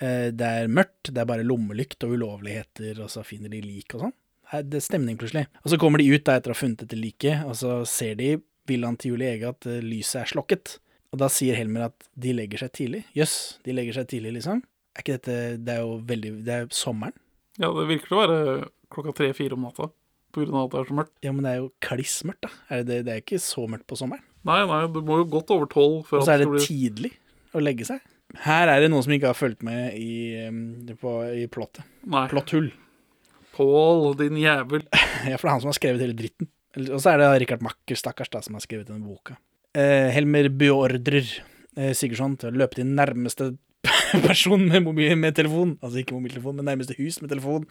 eh, 0.00 0.30
Det 0.32 0.48
er 0.62 0.68
mørkt, 0.72 1.12
det 1.12 1.22
er 1.22 1.28
bare 1.28 1.44
lommelykt 1.46 2.04
og 2.08 2.16
ulovligheter, 2.16 2.98
og 3.04 3.10
så 3.12 3.24
finner 3.26 3.52
de 3.52 3.60
lik 3.64 3.94
og 3.98 4.06
sånn. 4.08 4.16
Det 4.64 4.78
er 4.80 4.84
stemning, 4.84 5.18
plutselig. 5.20 5.44
Og 5.60 5.70
så 5.74 5.76
kommer 5.80 6.00
de 6.00 6.08
ut 6.08 6.24
da 6.24 6.38
etter 6.38 6.50
å 6.50 6.56
ha 6.56 6.60
funnet 6.62 6.80
dette 6.86 6.96
liket, 6.96 7.42
og 7.44 7.52
så 7.60 7.82
ser 7.88 8.14
de 8.16 8.30
villaen 8.68 8.96
til 9.00 9.12
Julie 9.14 9.34
Ege 9.36 9.50
at 9.52 9.66
eh, 9.68 9.82
lyset 9.84 10.22
er 10.22 10.30
slokket. 10.32 10.78
Og 11.12 11.20
da 11.22 11.28
sier 11.32 11.56
Helmer 11.56 11.86
at 11.88 12.08
de 12.20 12.32
legger 12.36 12.60
seg 12.64 12.72
tidlig. 12.76 13.02
Jøss, 13.16 13.34
de 13.64 13.72
legger 13.76 13.96
seg 13.96 14.08
tidlig, 14.10 14.34
liksom. 14.40 14.58
Er 14.96 15.04
ikke 15.04 15.14
dette 15.18 15.36
Det 15.64 15.72
er 15.76 15.84
jo 15.84 15.94
veldig 16.08 16.32
Det 16.44 16.54
er 16.56 16.66
sommeren. 16.74 17.14
Ja, 17.60 17.70
det 17.76 17.84
virker 17.88 18.12
å 18.16 18.18
være 18.22 18.38
klokka 18.92 19.14
tre-fire 19.16 19.56
om 19.56 19.64
natta, 19.64 19.88
på 20.34 20.42
grunn 20.44 20.56
av 20.58 20.66
at 20.68 20.74
det 20.74 20.80
er 20.82 20.88
så 20.90 20.96
mørkt. 20.98 21.14
Ja, 21.24 21.32
men 21.32 21.46
det 21.46 21.52
er 21.54 21.60
jo 21.62 21.70
kliss 21.84 22.18
mørkt, 22.28 22.44
da. 22.44 22.50
Er 22.76 22.84
det, 22.88 22.98
det 23.08 23.14
er 23.14 23.22
ikke 23.24 23.40
så 23.40 23.64
mørkt 23.70 23.88
på 23.88 23.96
sommeren. 24.00 24.24
Nei, 24.46 24.60
nei, 24.70 24.82
du 24.92 25.00
må 25.04 25.18
jo 25.22 25.26
godt 25.32 25.50
over 25.54 25.66
tolv 25.70 26.12
Og 26.14 26.22
så 26.22 26.36
er 26.36 26.44
det 26.44 26.62
tidlig 26.62 27.10
å 27.56 27.62
legge 27.62 27.86
seg. 27.88 28.02
Her 28.44 28.68
er 28.70 28.84
det 28.84 28.90
noen 28.92 29.04
som 29.04 29.14
ikke 29.16 29.30
har 29.30 29.38
fulgt 29.38 29.64
med 29.66 29.96
i, 29.96 30.36
um, 30.46 30.60
på, 31.00 31.14
i 31.32 31.46
plottet. 31.50 31.86
Nei. 32.06 32.26
Plotthull. 32.30 32.68
Pål, 33.56 34.12
din 34.20 34.38
jævel. 34.38 34.84
Ja, 35.28 35.34
for 35.34 35.48
det 35.48 35.50
er 35.50 35.54
han 35.56 35.62
som 35.64 35.72
har 35.72 35.78
skrevet 35.78 36.04
hele 36.04 36.16
dritten. 36.16 36.50
Og 36.78 37.00
så 37.02 37.14
er 37.14 37.22
det 37.22 37.30
Richard 37.42 37.64
Macker, 37.64 37.98
stakkars, 37.98 38.30
da, 38.30 38.42
som 38.44 38.54
har 38.54 38.62
skrevet 38.62 38.90
denne 38.90 39.02
boka. 39.08 39.38
Eh, 39.74 40.10
Helmer 40.14 40.50
beordrer 40.52 41.24
eh, 41.24 41.94
Sigurdsson 41.96 42.36
til 42.38 42.52
å 42.52 42.60
løpe 42.60 42.78
til 42.78 42.86
nærmeste 42.86 43.50
person 44.28 44.62
med, 44.68 44.84
mobil, 44.86 45.16
med 45.18 45.34
telefon, 45.36 45.76
altså 45.82 46.02
ikke 46.02 46.16
mobiltelefon, 46.16 46.60
men 46.60 46.68
nærmeste 46.70 46.96
hus 47.00 47.18
med 47.22 47.32
telefon, 47.32 47.66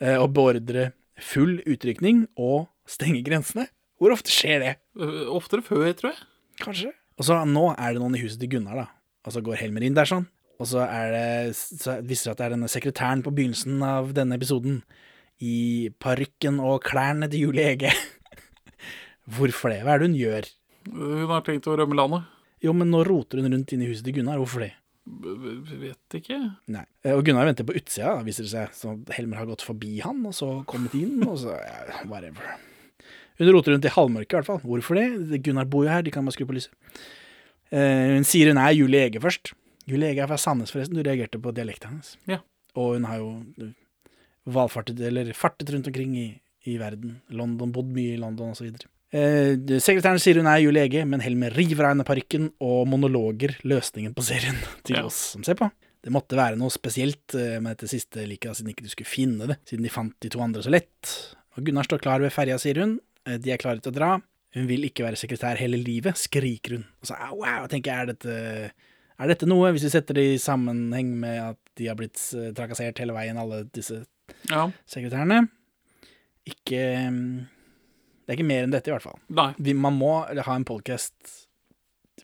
eh, 0.00 0.16
og 0.16 0.30
beordre 0.36 0.92
full 1.18 1.58
utrykning 1.66 2.24
og 2.38 2.68
stenge 2.88 3.24
grensene. 3.26 3.66
Hvor 3.98 4.14
ofte 4.14 4.30
skjer 4.30 4.60
det? 4.62 4.72
Øh, 4.98 5.26
Oftere 5.34 5.62
før, 5.66 5.88
tror 5.98 6.12
jeg. 6.14 6.26
Kanskje. 6.62 6.92
Og 7.18 7.26
så 7.26 7.38
nå 7.46 7.64
er 7.74 7.92
det 7.96 8.02
noen 8.02 8.14
i 8.14 8.22
huset 8.22 8.38
til 8.42 8.50
Gunnar, 8.56 8.76
da. 8.84 8.86
Og 9.26 9.34
så 9.34 9.42
går 9.44 9.58
Helmer 9.58 9.82
inn 9.86 9.96
der 9.98 10.06
sånn. 10.08 10.26
Og 10.58 10.66
så 10.66 10.80
er 10.86 11.12
det 11.14 11.54
Så 11.58 11.96
viser 12.06 12.30
det 12.30 12.34
at 12.34 12.38
det 12.40 12.46
er 12.48 12.54
denne 12.56 12.70
sekretæren 12.70 13.20
på 13.26 13.30
begynnelsen 13.34 13.82
av 13.86 14.12
denne 14.14 14.38
episoden. 14.38 14.80
I 15.42 15.90
parykken 16.02 16.58
og 16.62 16.80
klærne 16.86 17.28
til 17.30 17.44
Julie 17.46 17.68
Ege. 17.76 17.92
Hvorfor 19.36 19.70
det? 19.74 19.82
Hva 19.84 19.94
er 19.96 20.02
det 20.02 20.08
hun 20.10 20.18
gjør? 20.18 20.48
Hun 20.88 21.30
har 21.30 21.44
tenkt 21.46 21.66
å 21.68 21.76
rømme 21.78 21.98
landet. 21.98 22.26
Jo, 22.64 22.72
men 22.74 22.90
nå 22.90 23.04
roter 23.06 23.38
hun 23.42 23.52
rundt 23.52 23.74
inne 23.74 23.86
i 23.86 23.90
huset 23.92 24.06
til 24.08 24.16
Gunnar. 24.18 24.38
Hvorfor 24.40 24.64
det? 24.66 24.72
B- 25.08 25.36
Vet 25.84 26.16
ikke. 26.18 26.38
Nei. 26.74 26.82
Eh, 27.04 27.14
Og 27.14 27.22
Gunnar 27.26 27.46
venter 27.48 27.64
på 27.68 27.76
utsida, 27.78 28.16
da, 28.18 28.24
viser 28.26 28.46
det 28.48 28.50
seg. 28.54 28.72
Så 28.76 28.96
Helmer 29.14 29.38
har 29.42 29.46
gått 29.50 29.62
forbi 29.64 29.98
han, 30.04 30.24
og 30.28 30.34
så 30.36 30.48
kommet 30.68 30.94
inn, 30.98 31.20
og 31.26 31.38
så 31.44 31.54
ja, 31.54 32.02
whatever. 32.10 32.56
Hun 33.38 33.52
roter 33.54 33.72
rundt 33.74 33.86
i 33.86 33.92
halvmørket, 33.94 34.32
i 34.32 34.38
hvert 34.40 34.46
fall. 34.50 34.60
Hvorfor 34.66 34.98
det? 34.98 35.40
Gunnar 35.46 35.68
bor 35.70 35.84
jo 35.86 35.92
her, 35.92 36.02
de 36.02 36.10
kan 36.14 36.24
bare 36.26 36.34
skru 36.34 36.46
på 36.48 36.56
lyset. 36.56 36.72
Eh, 37.70 38.14
hun 38.16 38.24
sier 38.26 38.50
hun 38.52 38.58
er 38.62 38.72
Julie 38.74 39.04
Ege 39.08 39.20
først. 39.22 39.52
Julie 39.88 40.10
Ege 40.12 40.24
er 40.24 40.30
fra 40.30 40.38
Sandnes, 40.40 40.72
forresten. 40.74 40.98
Du 40.98 41.04
reagerte 41.06 41.38
på 41.40 41.52
dialekten 41.56 41.92
hennes. 41.94 42.16
Ja. 42.28 42.40
Og 42.78 42.96
hun 42.96 43.06
har 43.08 43.20
jo 43.22 43.30
valfartet, 44.48 45.00
eller 45.04 45.32
fartet 45.36 45.70
rundt 45.74 45.88
omkring 45.90 46.14
i, 46.18 46.28
i 46.68 46.76
verden. 46.80 47.18
London, 47.36 47.72
bodd 47.74 47.90
mye 47.94 48.14
i 48.16 48.20
London, 48.20 48.52
og 48.54 48.58
så 48.58 48.66
videre. 48.66 48.88
Eh, 49.08 49.54
sekretæren 49.80 50.20
sier 50.20 50.36
hun 50.40 50.48
er 50.50 50.60
Julie 50.60 50.84
Ege, 50.84 51.04
men 51.08 51.22
Helmer 51.24 51.54
river 51.56 51.86
av 51.88 51.94
henne 51.94 52.04
parykken 52.08 52.50
og 52.64 52.82
monologer 52.92 53.54
løsningen 53.68 54.12
på 54.16 54.24
serien 54.26 54.58
til 54.84 54.98
Ja. 54.98 55.06
oss 55.08 55.20
som 55.34 55.44
ser 55.46 55.56
på. 55.60 55.70
Det 56.04 56.12
måtte 56.14 56.36
være 56.38 56.56
noe 56.60 56.70
spesielt 56.72 57.34
eh, 57.36 57.56
med 57.60 57.74
dette 57.76 57.88
siste 57.90 58.24
liket, 58.28 58.56
siden 58.58 58.72
ikke 58.72 58.84
du 58.86 58.92
skulle 58.92 59.10
finne 59.10 59.48
det, 59.50 59.56
siden 59.68 59.84
de 59.86 59.92
fant 59.92 60.14
de 60.24 60.30
to 60.32 60.40
andre 60.44 60.62
så 60.64 60.72
lett. 60.72 61.14
Og 61.56 61.64
Gunnar 61.66 61.88
står 61.88 62.00
klar 62.04 62.22
ved 62.22 62.32
ferja, 62.32 62.56
sier 62.62 62.78
hun. 62.84 62.98
Eh, 63.28 63.38
De 63.38 63.52
er 63.54 63.60
klare 63.60 63.82
til 63.84 63.92
å 63.92 63.96
dra. 63.98 64.10
Hun 64.56 64.66
vil 64.70 64.86
ikke 64.88 65.04
være 65.04 65.18
sekretær 65.20 65.58
hele 65.60 65.76
livet, 65.76 66.16
skriker 66.16 66.78
hun. 66.78 66.86
Og 67.02 67.10
så 67.10 67.18
wow, 67.36 67.66
tenker 67.68 67.92
jeg 67.92 68.00
er 68.06 68.12
dette, 68.14 68.36
er 69.20 69.28
dette 69.34 69.48
noe, 69.50 69.70
hvis 69.74 69.84
vi 69.84 69.90
setter 69.92 70.16
det 70.16 70.24
i 70.32 70.38
sammenheng 70.40 71.10
med 71.20 71.36
at 71.50 71.58
de 71.76 71.90
har 71.90 71.98
blitt 71.98 72.16
eh, 72.38 72.48
trakassert 72.56 72.98
hele 73.02 73.12
veien, 73.16 73.36
alle 73.38 73.64
disse 73.76 74.04
Ja. 74.50 74.66
sekretærene? 74.88 75.42
Ikke 76.48 76.80
mm, 77.12 77.46
Det 78.24 78.32
er 78.32 78.38
ikke 78.38 78.48
mer 78.48 78.64
enn 78.66 78.72
dette, 78.72 78.88
i 78.90 78.94
hvert 78.94 79.04
fall. 79.04 79.20
Vi, 79.60 79.72
man 79.76 79.96
må 80.00 80.14
ha 80.24 80.54
en 80.56 80.64
podcast 80.68 81.14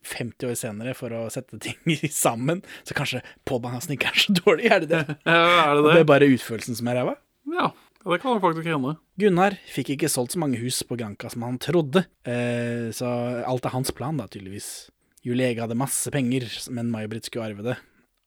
50 0.04 0.48
år 0.50 0.56
senere 0.58 0.92
for 0.96 1.12
å 1.16 1.22
sette 1.32 1.56
ting 1.62 1.76
sammen, 2.12 2.60
så 2.84 2.96
kanskje 2.98 3.22
podkasten 3.48 3.94
ikke 3.96 4.10
er 4.10 4.20
så 4.24 4.34
dårlig, 4.40 4.66
er 4.72 4.84
det 4.84 4.90
det? 4.92 5.04
Ja, 5.28 5.70
er 5.70 5.76
det 5.78 5.84
Det 5.86 5.92
det? 5.94 6.00
er 6.02 6.08
bare 6.10 6.28
utførelsen 6.34 6.76
som 6.80 6.88
er 6.92 6.98
ræva? 7.00 7.14
Ja. 7.54 7.70
Ja, 8.04 8.12
det 8.12 8.20
kan 8.22 8.40
faktisk 8.42 8.66
hende. 8.68 8.96
Gunnar 9.18 9.56
fikk 9.72 9.94
ikke 9.94 10.10
solgt 10.12 10.34
så 10.34 10.38
mange 10.42 10.58
hus 10.60 10.82
på 10.84 10.96
Granka 11.00 11.30
som 11.32 11.42
han 11.46 11.56
trodde, 11.62 12.04
eh, 12.28 12.90
så 12.92 13.08
alt 13.48 13.64
er 13.64 13.72
hans 13.72 13.90
plan, 13.96 14.18
da, 14.20 14.26
tydeligvis. 14.28 14.90
Julie 15.24 15.46
Ege 15.48 15.62
hadde 15.64 15.78
masse 15.80 16.10
penger, 16.12 16.44
men 16.70 16.90
May-Britt 16.92 17.30
skulle 17.30 17.46
arve 17.48 17.64
det. 17.64 17.78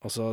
Og 0.03 0.09
så 0.15 0.31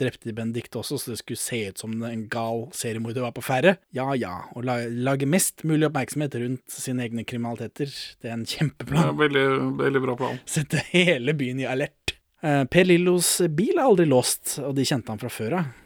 drepte 0.00 0.28
de 0.28 0.32
Benedicte 0.36 0.76
også, 0.80 0.96
så 1.00 1.12
det 1.12 1.18
skulle 1.20 1.40
se 1.40 1.60
ut 1.70 1.78
som 1.80 1.92
en 2.04 2.26
gal 2.32 2.66
seriemorder 2.76 3.20
var 3.24 3.32
på 3.36 3.44
ferde. 3.44 3.76
Ja 3.96 4.10
ja, 4.16 4.32
å 4.56 4.60
lage 4.64 5.28
mest 5.28 5.64
mulig 5.68 5.88
oppmerksomhet 5.90 6.34
rundt 6.40 6.64
sine 6.72 7.04
egne 7.04 7.24
kriminaliteter, 7.28 7.92
det 8.20 8.28
er 8.30 8.34
en 8.36 8.44
Ja, 8.48 8.56
kjempeplan. 8.58 9.16
veldig, 9.16 9.46
veldig 9.80 10.02
bra 10.04 10.16
plan. 10.16 10.40
Sette 10.48 10.80
hele 10.92 11.32
byen 11.36 11.60
i 11.60 11.68
alert. 11.68 12.16
Eh, 12.42 12.64
per 12.64 12.84
Lillos 12.88 13.42
bil 13.56 13.76
er 13.78 13.84
aldri 13.88 14.08
låst, 14.08 14.58
og 14.64 14.74
de 14.76 14.84
kjente 14.88 15.08
han 15.12 15.18
fra 15.20 15.28
før 15.32 15.58
av. 15.60 15.64
Eh, 15.64 15.85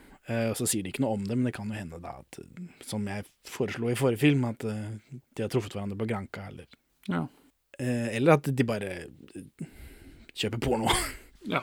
og 0.50 0.56
så 0.60 0.66
sier 0.68 0.82
de 0.84 0.90
ikke 0.92 1.02
noe 1.02 1.16
om 1.16 1.24
det, 1.26 1.36
men 1.38 1.48
det 1.48 1.54
kan 1.56 1.70
jo 1.72 1.74
hende, 1.78 1.98
da, 2.02 2.16
at, 2.20 2.38
eh, 2.42 2.68
som 2.86 3.06
jeg 3.08 3.24
foreslo 3.48 3.88
i 3.90 3.96
forrige 3.98 4.20
film, 4.20 4.44
at 4.50 4.64
eh, 4.68 4.90
de 5.34 5.42
har 5.42 5.50
truffet 5.50 5.72
hverandre 5.74 5.96
på 5.98 6.06
Granka, 6.10 6.44
eller 6.52 6.66
Ja. 7.08 7.24
eh, 7.78 8.14
Eller 8.16 8.32
at 8.36 8.42
de 8.54 8.64
bare 8.68 8.90
eh, 8.92 9.66
kjøper 10.36 10.60
porno. 10.62 10.92
Ja. 11.48 11.62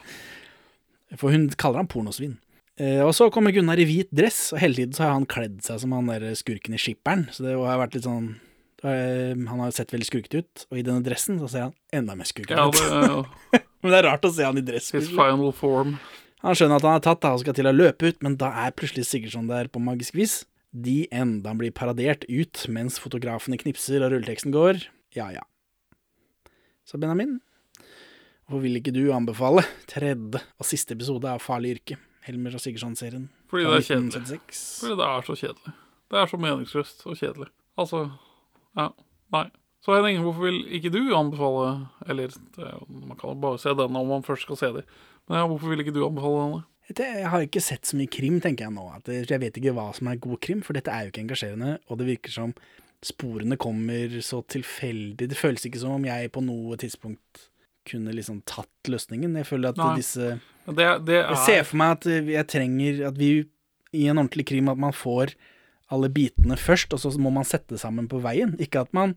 For 1.15 1.31
hun 1.31 1.47
kaller 1.55 1.77
ham 1.83 1.87
pornosvin. 1.87 2.37
Eh, 2.77 2.99
og 3.05 3.13
så 3.15 3.29
kommer 3.33 3.53
Gunnar 3.55 3.79
i 3.79 3.85
hvit 3.89 4.09
dress, 4.13 4.51
og 4.53 4.59
hele 4.59 4.75
tiden 4.75 4.93
så 4.97 5.05
har 5.07 5.13
han 5.15 5.25
kledd 5.29 5.61
seg 5.65 5.79
som 5.81 5.93
han 5.95 6.09
der 6.11 6.33
skurken 6.37 6.75
i 6.75 6.81
Skipperen. 6.81 7.27
Så 7.33 7.45
det 7.45 7.55
har 7.57 7.79
vært 7.81 7.95
litt 7.97 8.05
sånn 8.05 8.27
eh, 8.83 9.33
Han 9.33 9.63
har 9.63 9.71
sett 9.73 9.93
veldig 9.95 10.05
skurkete 10.09 10.43
ut, 10.43 10.65
og 10.69 10.77
i 10.77 10.83
denne 10.85 11.01
dressen 11.05 11.39
så 11.41 11.47
ser 11.49 11.65
han 11.69 11.73
enda 11.93 12.13
mer 12.19 12.27
skurkete 12.29 12.57
Ja, 12.59 12.67
ut. 12.69 12.77
ja. 13.55 13.61
Men 13.81 13.93
det 13.93 13.97
er 14.01 14.07
rart 14.09 14.25
å 14.27 14.33
se 14.33 14.43
han 14.45 14.57
i 14.59 14.65
dress. 14.65 14.91
His 14.93 15.09
final 15.13 15.51
form. 15.55 15.95
Han 16.45 16.57
skjønner 16.57 16.77
at 16.77 16.85
han 16.85 16.99
er 16.99 17.05
tatt 17.05 17.23
da, 17.23 17.33
og 17.33 17.41
skal 17.41 17.55
til 17.57 17.69
å 17.69 17.73
løpe 17.73 18.11
ut, 18.11 18.19
men 18.25 18.37
da 18.37 18.51
er 18.65 18.75
plutselig 18.77 19.07
Sigurdsson 19.09 19.49
der 19.49 19.69
på 19.73 19.81
magisk 19.81 20.17
vis. 20.17 20.43
De 20.71 21.07
enda 21.15 21.55
blir 21.57 21.73
paradert 21.73 22.27
ut 22.29 22.65
mens 22.69 22.99
fotografene 23.01 23.57
knipser 23.57 24.03
og 24.05 24.13
rulleteksten 24.13 24.53
går. 24.53 24.83
Ja 25.17 25.31
ja. 25.33 25.45
Så 26.87 26.99
Benjamin, 27.01 27.39
hvorfor 28.45 28.63
vil 28.67 28.79
ikke 28.79 28.93
du 28.95 29.07
anbefale 29.15 29.65
tredje 29.89 30.43
og 30.59 30.69
siste 30.69 30.93
episode 30.95 31.27
av 31.31 31.41
Farlig 31.43 31.77
yrke? 31.77 31.97
Helmer 32.27 32.57
og 32.59 32.61
Sigurdsson-serien. 32.61 33.29
Fordi 33.47 33.63
det 33.63 33.73
er 33.73 33.85
kjedelig. 33.87 34.21
1976? 34.21 34.63
Fordi 34.83 34.97
det 34.99 35.07
er 35.07 35.27
så 35.27 35.35
kjedelig. 35.41 35.73
Det 36.07 36.19
er 36.19 36.29
så 36.31 36.39
meningsløst 36.43 37.05
og 37.07 37.17
kjedelig. 37.19 37.47
Altså, 37.79 38.03
ja, 38.77 38.87
nei. 39.35 39.47
Så 39.87 39.95
Henning, 39.95 40.17
hvorfor 40.19 40.49
vil 40.49 40.57
ikke 40.75 40.91
du 40.91 40.99
anbefale 41.15 41.67
Eller 42.11 42.33
er 42.59 42.81
man 42.91 43.15
kan 43.19 43.37
bare 43.39 43.59
se 43.61 43.71
denne 43.71 44.01
om 44.01 44.09
man 44.11 44.25
først 44.25 44.43
skal 44.43 44.59
se 44.59 44.71
dem. 44.75 44.89
Men 45.29 45.39
ja, 45.39 45.45
hvorfor 45.47 45.71
vil 45.71 45.83
ikke 45.83 45.95
du 45.95 46.01
anbefale 46.03 46.41
denne? 46.41 46.65
Jeg 46.97 47.29
har 47.31 47.43
ikke 47.43 47.63
sett 47.63 47.87
så 47.87 47.97
mye 47.99 48.11
krim, 48.11 48.37
tenker 48.43 48.67
jeg 48.67 48.75
nå. 48.75 48.83
Jeg 49.07 49.39
vet 49.41 49.57
ikke 49.59 49.73
hva 49.75 49.89
som 49.95 50.07
er 50.11 50.19
god 50.23 50.39
krim, 50.43 50.61
for 50.63 50.75
dette 50.75 50.91
er 50.91 51.05
jo 51.05 51.11
ikke 51.11 51.23
engasjerende, 51.25 51.73
og 51.87 51.99
det 51.99 52.07
virker 52.07 52.31
som 52.31 52.53
sporene 53.03 53.57
kommer 53.59 54.15
så 54.23 54.39
tilfeldig. 54.47 55.27
Det 55.31 55.39
føles 55.39 55.67
ikke 55.67 55.81
som 55.81 55.97
om 55.97 56.07
jeg 56.07 56.31
på 56.35 56.43
noe 56.43 56.77
tidspunkt 56.79 57.47
kunne 57.87 58.15
liksom 58.15 58.39
tatt 58.47 58.91
løsningen. 58.91 59.35
Jeg 59.39 59.47
føler 59.47 59.71
at 59.71 59.79
Nei. 59.79 59.91
disse 59.99 60.37
Det, 60.67 60.87
det 61.07 61.19
er 61.21 61.29
Jeg 61.31 61.43
ser 61.45 61.67
for 61.67 61.79
meg 61.79 61.95
at 61.97 62.07
jeg 62.07 62.49
trenger 62.51 63.03
at 63.11 63.19
vi 63.19 63.31
i 63.95 64.07
en 64.07 64.19
ordentlig 64.19 64.47
krim 64.49 64.71
at 64.71 64.79
man 64.79 64.95
får 64.95 65.35
alle 65.91 66.09
bitene 66.11 66.57
først, 66.59 66.91
og 66.91 66.99
så 66.99 67.13
må 67.19 67.31
man 67.31 67.47
sette 67.47 67.79
sammen 67.79 68.09
på 68.11 68.19
veien. 68.23 68.55
Ikke 68.59 68.83
at 68.83 68.91
man 68.95 69.15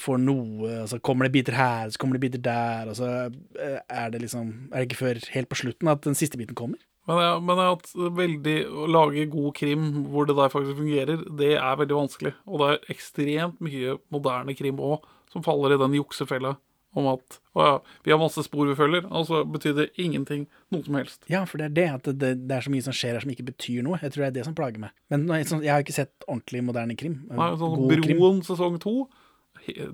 får 0.00 0.20
noe, 0.22 0.70
altså 0.82 0.98
så 0.98 1.04
kommer 1.06 1.26
det 1.26 1.34
biter 1.34 1.56
her, 1.56 1.90
så 1.90 2.00
kommer 2.00 2.16
det 2.16 2.24
biter 2.24 2.42
der, 2.44 2.90
og 2.90 2.96
så 2.98 3.10
eh, 3.30 3.80
er 3.84 4.12
det 4.12 4.22
liksom 4.24 4.52
Er 4.70 4.80
det 4.80 4.88
ikke 4.88 5.02
før 5.04 5.20
helt 5.34 5.50
på 5.50 5.60
slutten 5.62 5.90
at 5.92 6.02
den 6.06 6.18
siste 6.18 6.40
biten 6.40 6.58
kommer? 6.58 6.80
Men, 7.08 7.18
jeg, 7.24 7.42
men 7.48 7.60
jeg, 7.60 7.76
at 7.76 8.16
veldig, 8.18 8.56
å 8.70 8.88
lage 8.90 9.28
god 9.32 9.54
krim 9.56 9.86
hvor 10.12 10.28
det 10.28 10.36
der 10.38 10.52
faktisk 10.52 10.78
fungerer, 10.78 11.22
det 11.40 11.54
er 11.56 11.78
veldig 11.80 11.96
vanskelig. 11.96 12.34
Og 12.46 12.60
det 12.60 12.68
er 12.68 12.92
ekstremt 12.94 13.62
mye 13.64 13.96
moderne 14.14 14.54
krim 14.58 14.82
òg 14.84 15.08
som 15.32 15.44
faller 15.46 15.74
i 15.74 15.80
den 15.80 15.96
juksefella 15.96 16.56
om 16.98 17.06
at 17.12 17.38
å 17.54 17.64
ja, 17.64 17.74
vi 18.06 18.12
har 18.12 18.18
masse 18.20 18.42
spor 18.46 18.66
vi 18.70 18.76
følger, 18.78 19.06
og 19.14 19.26
så 19.28 19.42
betyr 19.46 19.76
det 19.76 19.86
ingenting, 20.02 20.46
noe 20.74 20.86
som 20.86 20.96
helst. 20.98 21.22
Ja, 21.30 21.44
for 21.46 21.62
det 21.62 21.70
er 21.70 21.76
det, 21.76 21.86
at 21.98 22.10
det, 22.22 22.32
det 22.50 22.56
er 22.56 22.66
så 22.66 22.72
mye 22.74 22.86
som 22.86 22.96
skjer 22.96 23.16
her 23.16 23.24
som 23.24 23.32
ikke 23.32 23.46
betyr 23.46 23.84
noe. 23.86 23.98
Jeg 24.02 24.14
tror 24.14 24.24
det 24.24 24.30
er 24.30 24.36
det 24.40 24.46
som 24.48 24.56
plager 24.58 24.82
meg. 24.82 24.94
Men 25.12 25.26
nå, 25.28 25.38
sånn, 25.46 25.64
jeg 25.66 25.74
har 25.74 25.84
ikke 25.84 25.96
sett 25.96 26.26
ordentlig 26.26 26.64
moderne 26.66 26.96
krim. 26.98 27.20
Nei, 27.30 27.50
sånn 27.60 27.76
God 27.78 28.06
krim. 28.06 28.18
Broen 28.18 28.42
sesong 28.46 28.78
to, 28.82 28.94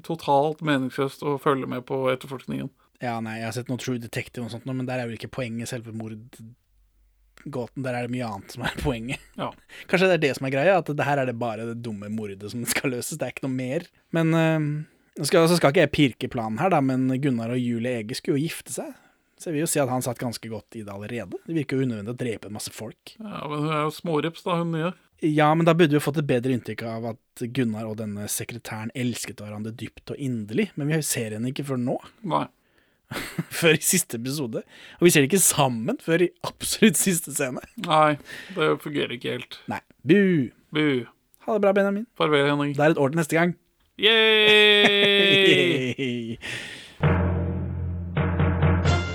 totalt 0.06 0.62
meningsløst 0.66 1.24
å 1.26 1.36
følge 1.42 1.68
med 1.70 1.86
på 1.88 2.04
etterforskningen. 2.12 2.70
Ja, 3.02 3.18
nei, 3.20 3.38
jeg 3.40 3.48
har 3.50 3.56
sett 3.56 3.68
noe 3.68 3.80
True 3.80 4.00
Detective 4.00 4.46
og 4.46 4.54
sånt, 4.54 4.66
men 4.68 4.86
der 4.88 5.02
er 5.02 5.10
jo 5.10 5.18
ikke 5.18 5.32
poenget 5.36 5.70
selve 5.70 5.92
mordgåten. 5.96 6.54
Der 7.84 7.92
er 7.92 8.06
det 8.06 8.14
mye 8.14 8.26
annet 8.28 8.56
som 8.56 8.64
er 8.66 8.76
poenget. 8.80 9.22
Ja. 9.36 9.50
Kanskje 9.90 10.10
det 10.10 10.18
er 10.18 10.24
det 10.24 10.34
som 10.38 10.48
er 10.48 10.54
greia, 10.56 10.76
at 10.80 10.88
det 10.88 11.06
her 11.06 11.20
er 11.22 11.28
det 11.28 11.38
bare 11.40 11.68
det 11.68 11.80
dumme 11.84 12.10
mordet 12.12 12.52
som 12.52 12.64
skal 12.68 12.94
løses. 12.96 13.18
Det 13.18 13.28
er 13.28 13.34
ikke 13.36 13.46
noe 13.46 13.56
mer. 13.58 13.88
Men 14.16 14.32
øh, 14.34 14.68
skal, 15.22 15.48
så 15.50 15.58
skal 15.60 15.74
ikke 15.74 15.84
jeg 15.84 15.94
pirke 15.96 16.32
planen 16.32 16.60
her, 16.62 16.72
da, 16.72 16.80
men 16.84 17.08
Gunnar 17.22 17.52
og 17.54 17.60
Julie 17.60 18.00
Ege 18.00 18.16
skulle 18.18 18.40
jo 18.40 18.48
gifte 18.48 18.74
seg. 18.74 18.94
Så 19.36 19.50
jeg 19.50 19.58
vil 19.58 19.66
jo 19.66 19.68
si 19.68 19.80
at 19.82 19.90
han 19.92 20.04
satt 20.04 20.20
ganske 20.20 20.48
godt 20.48 20.78
i 20.80 20.82
det 20.86 20.92
allerede. 20.92 21.36
Det 21.44 21.52
virker 21.58 21.76
jo 21.76 21.84
unødvendig 21.84 22.14
å 22.14 22.20
drepe 22.22 22.48
en 22.48 22.56
masse 22.56 22.72
folk. 22.72 23.18
Ja, 23.20 23.42
Men 23.44 23.66
hun 23.66 23.68
er 23.68 23.82
jo 23.84 23.92
smårips, 23.92 24.46
da, 24.46 24.56
hun 24.62 24.72
nye. 24.72 24.94
Ja, 25.24 25.54
men 25.54 25.64
da 25.64 25.72
burde 25.74 25.96
vi 25.96 26.02
fått 26.02 26.18
et 26.20 26.28
bedre 26.28 26.52
inntrykk 26.52 26.82
av 26.90 27.06
at 27.14 27.44
Gunnar 27.56 27.86
og 27.88 27.96
denne 28.00 28.26
sekretæren 28.28 28.90
elsket 28.96 29.40
hverandre 29.40 29.72
dypt 29.72 30.12
og 30.12 30.20
inderlig, 30.20 30.68
men 30.76 30.92
vi 30.92 31.00
ser 31.06 31.32
henne 31.36 31.48
ikke 31.52 31.64
før 31.70 31.80
nå. 31.80 31.96
Nei. 32.28 32.46
før 33.60 33.76
i 33.78 33.82
siste 33.86 34.18
episode. 34.20 34.60
Og 34.98 35.02
vi 35.06 35.10
ser 35.14 35.20
det 35.22 35.30
ikke 35.30 35.42
sammen 35.42 35.96
før 36.02 36.26
i 36.26 36.34
absolutt 36.46 36.98
siste 37.00 37.30
scene. 37.36 37.60
Nei, 37.86 38.12
det 38.56 38.82
fungerer 38.84 39.12
ikke 39.16 39.32
helt. 39.38 39.52
Nei. 39.72 39.82
Bu. 40.06 40.50
Bu. 40.74 40.86
Ha 41.46 41.50
det 41.54 41.62
bra, 41.62 41.72
Benjamin. 41.76 42.06
Farvel, 42.18 42.50
Henning. 42.50 42.72
Det 42.76 42.82
er 42.82 42.90
et 42.96 43.00
år 43.00 43.08
til 43.14 43.18
neste 43.22 43.36
gang. 43.38 43.50
Yay! 43.96 44.18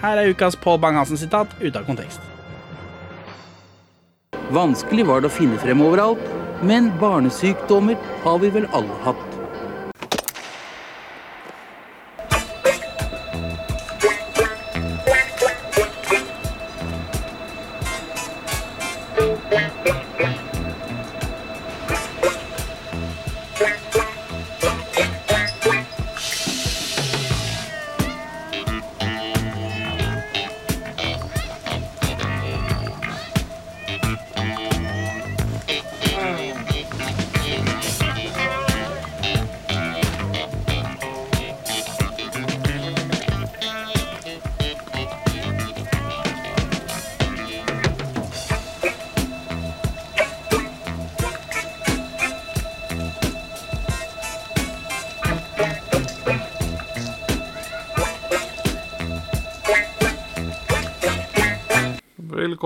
Her 0.00 0.20
er 0.20 0.32
ukas 0.32 0.56
Pål 0.60 0.80
Bang-Hansen-sitat 0.82 1.54
ute 1.60 1.78
av 1.78 1.86
kontekst. 1.88 2.20
Vanskelig 4.52 5.06
var 5.08 5.22
det 5.22 5.30
å 5.30 5.36
finne 5.36 5.58
frem 5.58 5.80
overalt, 5.82 6.22
men 6.62 6.92
barnesykdommer 7.00 7.96
har 8.24 8.38
vi 8.42 8.52
vel 8.54 8.68
alle 8.76 9.00
hatt. 9.06 9.35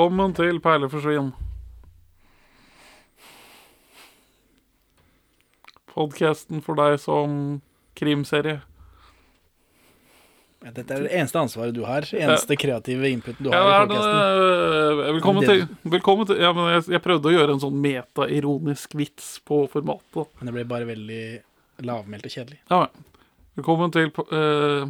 Velkommen 0.01 0.33
til 0.33 0.57
Perleforsvinn. 0.65 1.27
Podkasten 5.93 6.63
for 6.65 6.79
deg 6.79 6.95
som 7.03 7.35
krimserie. 8.01 8.63
Ja, 10.65 10.73
Dette 10.73 10.97
er 10.97 11.05
det 11.05 11.13
eneste 11.19 11.43
ansvaret 11.43 11.77
du 11.77 11.83
har. 11.85 12.09
Eneste 12.17 12.57
kreative 12.57 13.11
inputen 13.13 13.45
du 13.45 13.51
Ja, 13.53 13.61
har. 13.61 13.85
i 13.85 13.89
det 13.93 13.99
er 13.99 14.01
podcasten. 14.01 15.05
eh, 15.05 15.13
velkommen 15.19 15.45
til, 15.45 15.69
velkommen 15.85 16.27
til 16.33 16.41
ja, 16.47 16.55
men 16.57 16.73
jeg, 16.73 16.89
jeg 16.97 17.03
prøvde 17.05 17.29
å 17.29 17.37
gjøre 17.37 17.53
en 17.59 17.61
sånn 17.61 17.77
meta-ironisk 17.85 18.97
vits 18.97 19.29
på 19.45 19.67
formatet. 19.69 20.33
Men 20.41 20.47
det 20.49 20.55
ble 20.57 20.65
bare 20.65 20.89
veldig 20.89 21.43
Lavmælt 21.85 22.25
og 22.25 22.33
kjedelig. 22.39 22.63
Ja. 22.73 22.87
Velkommen 23.61 23.93
til 23.93 24.09
uh, 24.17 24.89